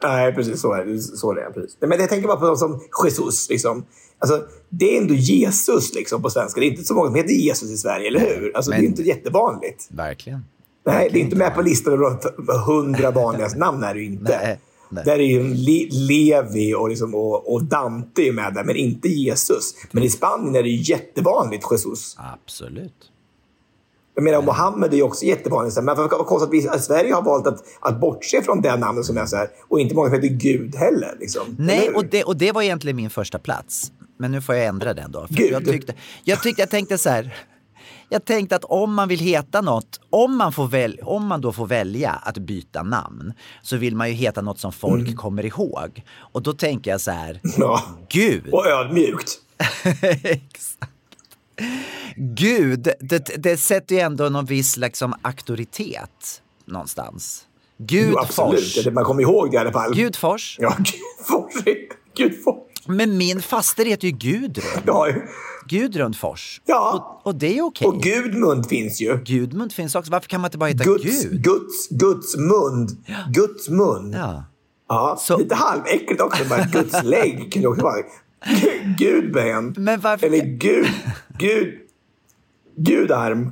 [0.03, 0.99] Nej, precis så är det.
[0.99, 1.77] Så är det precis.
[1.79, 3.49] Men jag tänker bara på dem som Jesus.
[3.49, 3.85] Liksom.
[4.19, 6.59] Alltså, det är ändå Jesus liksom, på svenska.
[6.59, 8.51] Det är inte så många som heter Jesus i Sverige, eller hur?
[8.55, 9.87] Alltså, Det är Men- inte jättevanligt.
[9.91, 10.45] Verkligen.
[10.85, 13.83] Nej, det är inte med på listan över hundra vanligaste namn.
[13.83, 14.23] Är det inte.
[14.43, 15.03] Nej, nej.
[15.05, 19.73] Där är ju Le- Levi och, liksom, och, och Dante med där, men inte Jesus.
[19.91, 22.15] Men i Spanien är det jättevanligt Jesus.
[22.33, 23.11] Absolut.
[24.17, 25.77] Jag menar, Mohammed är ju också jättevanligt.
[25.83, 29.05] Men vad konstigt att vi att Sverige har valt att, att bortse från det namnet
[29.05, 29.47] som är så här.
[29.67, 31.15] Och inte många som heter Gud heller.
[31.19, 31.55] Liksom.
[31.59, 33.91] Nej, och det, och det var egentligen min första plats.
[34.19, 35.27] Men nu får jag ändra den då.
[35.27, 35.51] För Gud.
[35.51, 35.93] jag, tyckte,
[36.23, 37.35] jag, tyckte, jag tänkte så här.
[38.09, 41.51] Jag tänkte att om man vill heta något, om man, får väl, om man då
[41.53, 45.15] får välja att byta namn, så vill man ju heta något som folk Mm.
[45.15, 46.03] kommer ihåg.
[46.33, 47.81] Och då tänker jag så här, Ja.
[48.09, 48.43] Gud.
[48.51, 49.31] Och ödmjukt.
[50.23, 50.77] Exakt.
[52.15, 57.43] Gud, det, det sätter ju ändå någon viss liksom, auktoritet någonstans.
[57.77, 58.83] Gud Jo, absolut.
[58.83, 59.95] Det- Man kommer ihåg det i alla fall.
[59.95, 60.57] Gudfors.
[60.59, 61.63] Ja, Gudfors.
[62.17, 62.55] Gudfors.
[62.85, 64.81] Men min faster heter ju Gudrun.
[64.85, 65.07] Ja,
[65.69, 66.61] Gudrun Fors.
[66.65, 67.19] Ja.
[67.23, 67.87] Och, och det är okej.
[67.87, 69.17] och Gudmund finns ju.
[69.25, 70.11] Gudmund finns också.
[70.11, 71.43] Varför kan man inte bara heta Guds, Gud?
[71.43, 73.05] Guds, Guds mund.
[73.29, 74.11] Guds mun.
[74.17, 74.43] Ja.
[74.89, 76.43] Ja, Så- lite halväckligt också.
[76.71, 77.95] Guds lägg kan det också vara.
[78.97, 79.75] Gudben.
[79.77, 80.87] Men varför- Eller Gud.
[81.37, 81.79] Gud.
[82.75, 83.51] Gudarm.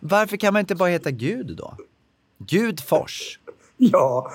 [0.00, 1.76] Varför kan man inte bara heta Gud då?
[2.38, 3.38] Gud Fors.
[3.76, 4.30] Ja.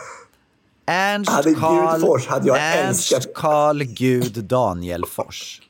[0.86, 3.34] Ernst Hade Gud Karl, Fors hade jag Ernst älskat.
[3.36, 5.62] Karl Gud Daniel Fors.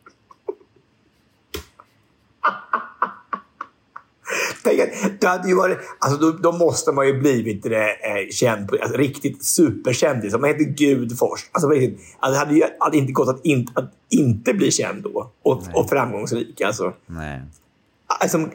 [5.19, 8.77] Det hade ju varit, alltså då, då måste man ju blivit det, eh, känd, på-
[8.81, 10.33] alltså, riktigt superkändis.
[10.33, 11.49] Man heter Gud Fors.
[11.51, 15.31] Alltså, det hade ju hade inte gått att, in, att inte bli känd då.
[15.43, 16.61] Och, och framgångsrik.
[16.61, 16.93] Alltså.
[17.05, 17.41] Nej.
[18.07, 18.47] Alltså,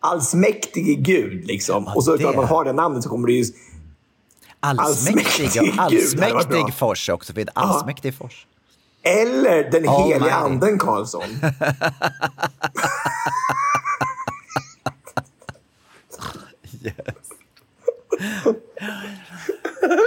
[0.00, 1.86] allsmäktige Gud liksom.
[1.86, 3.44] och så det- man har det namnet så kommer det ju...
[4.60, 5.44] Allsmäktig,
[5.78, 7.32] Allsmäktig allsmäktig Fors också.
[7.32, 8.46] För allsmäktig Fors.
[9.02, 10.12] Eller den Almighty.
[10.14, 11.22] heliga anden Karlsson.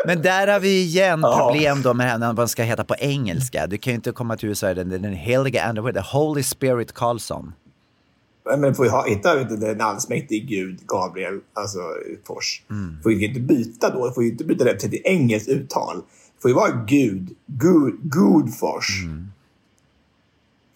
[0.06, 3.68] Men där har vi igen problem då med när man ska heta på engelska.
[3.68, 7.54] Du kan ju inte komma till USA, den, den heliga ande, the Holy Spirit Karlsson.
[8.58, 11.80] Men får ha, hitta den allsmäktige Gud, Gabriel, alltså
[12.28, 12.64] Fors.
[12.70, 12.98] Mm.
[13.04, 14.12] Får ju inte byta då.
[14.12, 16.02] Får ju inte byta det till engelskt uttal.
[16.42, 19.04] får ju vara Gud, Gud, Gud Fors.
[19.04, 19.28] Mm.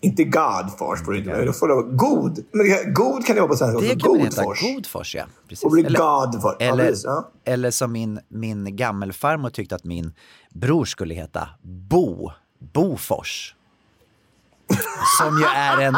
[0.01, 1.05] Inte God Fors.
[1.05, 2.45] Får det inte, då får det vara god.
[2.51, 3.99] Men det- god kan det vara på svenska Det också.
[3.99, 4.61] kan man God heta, Fors.
[4.61, 5.23] Godfors ja.
[5.49, 5.63] Precis.
[5.65, 6.55] Och blir God Fors.
[6.59, 7.31] Ja, eller, precis, ja.
[7.45, 10.13] eller som min, min gammelfarmor tyckte att min
[10.49, 12.31] bror skulle heta, Bo,
[12.73, 13.55] Bofors.
[15.19, 15.97] Som ju är en,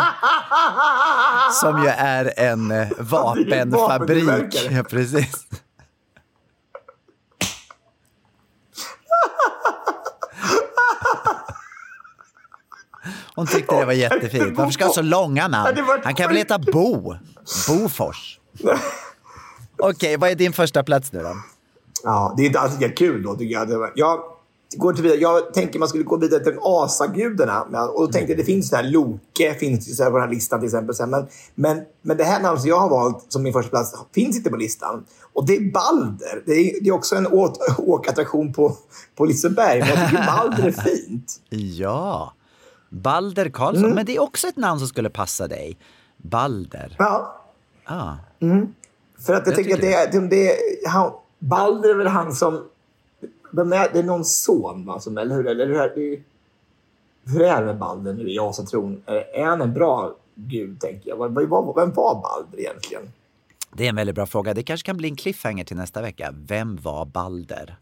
[1.62, 4.70] som ju är en eh, vapenfabrik.
[4.72, 5.32] Ja, precis.
[13.36, 14.57] Hon tyckte det var jättefint.
[14.57, 15.77] Varför ska han ha så långa namn?
[16.03, 17.15] Han kan väl heta Bo?
[17.67, 18.39] Bofors.
[19.77, 21.36] Okej, vad är din första plats nu då?
[22.03, 23.67] Ja, det är inte alls lika kul då tycker jag.
[23.69, 24.19] Det Jag,
[24.77, 25.19] går till vidare.
[25.19, 27.61] jag tänker man skulle gå vidare till asagudarna.
[27.89, 30.59] Och då tänkte jag, det finns så här Loke, finns här på den här listan
[30.59, 30.95] till exempel.
[31.07, 34.38] Men, men, men det här namnet som jag har valt som min första plats finns
[34.38, 35.05] inte på listan.
[35.34, 36.43] Och det är Balder.
[36.45, 37.27] Det är, det är också en
[37.77, 38.77] åkattraktion på,
[39.15, 39.79] på Liseberg.
[39.79, 41.41] Men jag tycker Balder är fint.
[41.79, 42.34] Ja,
[42.93, 43.83] Balder Karlsson.
[43.83, 43.95] Mm.
[43.95, 45.77] Men det är också ett namn som skulle passa dig.
[46.17, 46.95] Balder.
[46.99, 47.41] Ja.
[47.85, 48.13] Ah.
[48.39, 48.73] Mm.
[49.25, 52.33] För att jag, Jag tycker att det är, det, är han, Balder är väl han
[52.33, 52.65] som...
[53.51, 54.99] Vem är, det är någon son, va?
[54.99, 55.47] Som, eller hur?
[55.47, 56.23] Eller hur, är
[57.25, 59.03] hur är det med Balder nu i asatron?
[59.05, 61.35] Är, han en bra gud, tänker jag?
[61.75, 63.11] Vem var Balder egentligen?
[63.73, 64.53] Det är en väldigt bra fråga.
[64.53, 66.33] Det kanske kan bli en cliffhanger till nästa vecka.
[66.47, 67.77] Vem var Balder?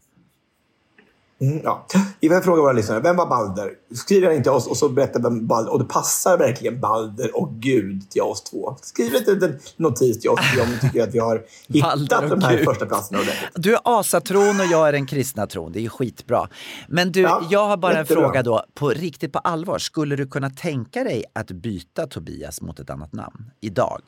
[1.42, 1.86] Mm, ja.
[2.20, 3.00] Vi får fråga våra lyssnare.
[3.00, 3.70] Vem var Balder?
[3.94, 5.72] Skriv gärna till oss och så berätta vem Balder...
[5.72, 8.76] Och det passar verkligen Balder och Gud till oss två.
[8.82, 12.56] Skriv en liten notis till oss om ni tycker att vi har hittat de här
[12.56, 12.64] Gud.
[12.64, 13.20] första platserna.
[13.54, 15.72] Du är asatron och jag är den kristna tron.
[15.72, 16.48] Det är skitbra.
[16.88, 17.20] Men du,
[17.50, 18.64] jag har bara en fråga då.
[18.74, 19.78] På riktigt på allvar.
[19.78, 24.00] Skulle du kunna tänka dig att byta Tobias mot ett annat namn idag?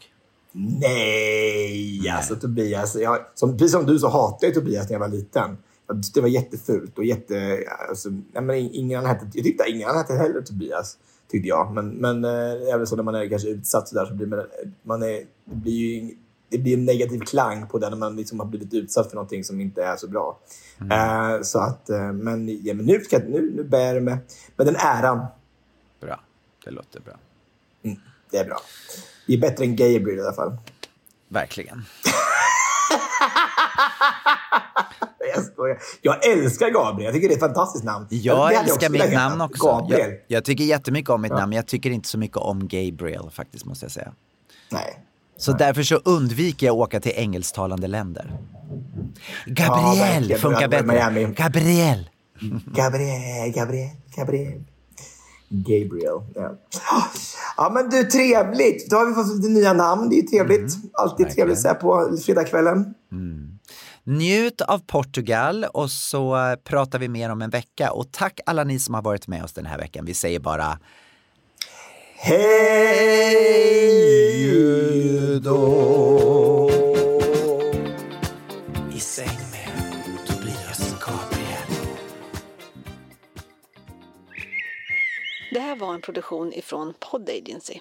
[0.52, 2.96] Nej, alltså Tobias.
[2.96, 5.56] Jag, som, precis som du så hatade jag Tobias när jag var liten.
[5.86, 7.64] Jag tyckte Det var jättefult och jätte...
[7.88, 10.98] Alltså, nej, men ingen annan hette, jag tyckte ingen annan hette heller Tobias.
[11.30, 11.74] Tyckte jag.
[11.74, 14.46] Men, men eh, även så när man är kanske utsatt så där så blir man,
[14.82, 16.16] man är, det blir ju
[16.48, 19.44] det blir en negativ klang på det när man liksom har blivit utsatt för någonting
[19.44, 20.38] som inte är så bra.
[20.90, 24.18] Eh, så att, eh, men, ja, men nu, ska, nu, nu bär det med,
[24.56, 25.26] med den äran.
[26.00, 26.20] Bra,
[26.64, 27.14] det låter bra.
[27.82, 27.96] Mm,
[28.30, 28.60] det är bra.
[29.26, 30.56] Det är bättre än Gabriel i alla fall.
[31.28, 31.78] Verkligen.
[35.34, 35.78] Jag skojar.
[36.02, 37.04] Jag älskar Gabriel.
[37.04, 38.06] Jag tycker det är ett fantastiskt namn.
[38.10, 39.66] Jag hade älskar mitt namn också.
[39.66, 40.10] Gabriel.
[40.10, 41.38] Jag, jag tycker jättemycket om mitt Ja.
[41.38, 41.52] namn.
[41.52, 44.12] Jag tycker inte så mycket om Gabriel faktiskt, måste jag säga.
[44.72, 45.04] Nej.
[45.36, 48.38] Så därför så undviker jag att åka till engelsktalande länder.
[49.46, 50.40] Ja, Gabriel verkligen.
[50.40, 50.86] funkar bättre.
[50.86, 51.24] Miami.
[51.34, 52.10] Gabriel.
[52.66, 54.62] Gabriel, Gabriel, Gabriel.
[55.48, 56.20] Gabriel.
[56.34, 56.54] Ja.
[57.56, 58.90] ja, men du, trevligt.
[58.90, 60.08] Då har vi fått lite nya namn.
[60.10, 60.74] Det är trevligt.
[60.74, 62.94] Mm, Alltid trevligt så här på fredagskvällen.
[64.06, 67.92] Njut av Portugal och så pratar vi mer om en vecka.
[67.92, 70.04] Och tack alla ni som har varit med oss den här veckan.
[70.04, 70.78] Vi säger bara
[72.16, 73.54] Hej
[75.40, 76.70] då!
[78.94, 79.68] I säng med
[80.26, 81.96] Tobias Gabriel.
[85.52, 87.80] Det här var en produktion ifrån Pod Agency.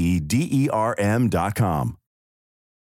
[0.19, 2.00] D E R M.com.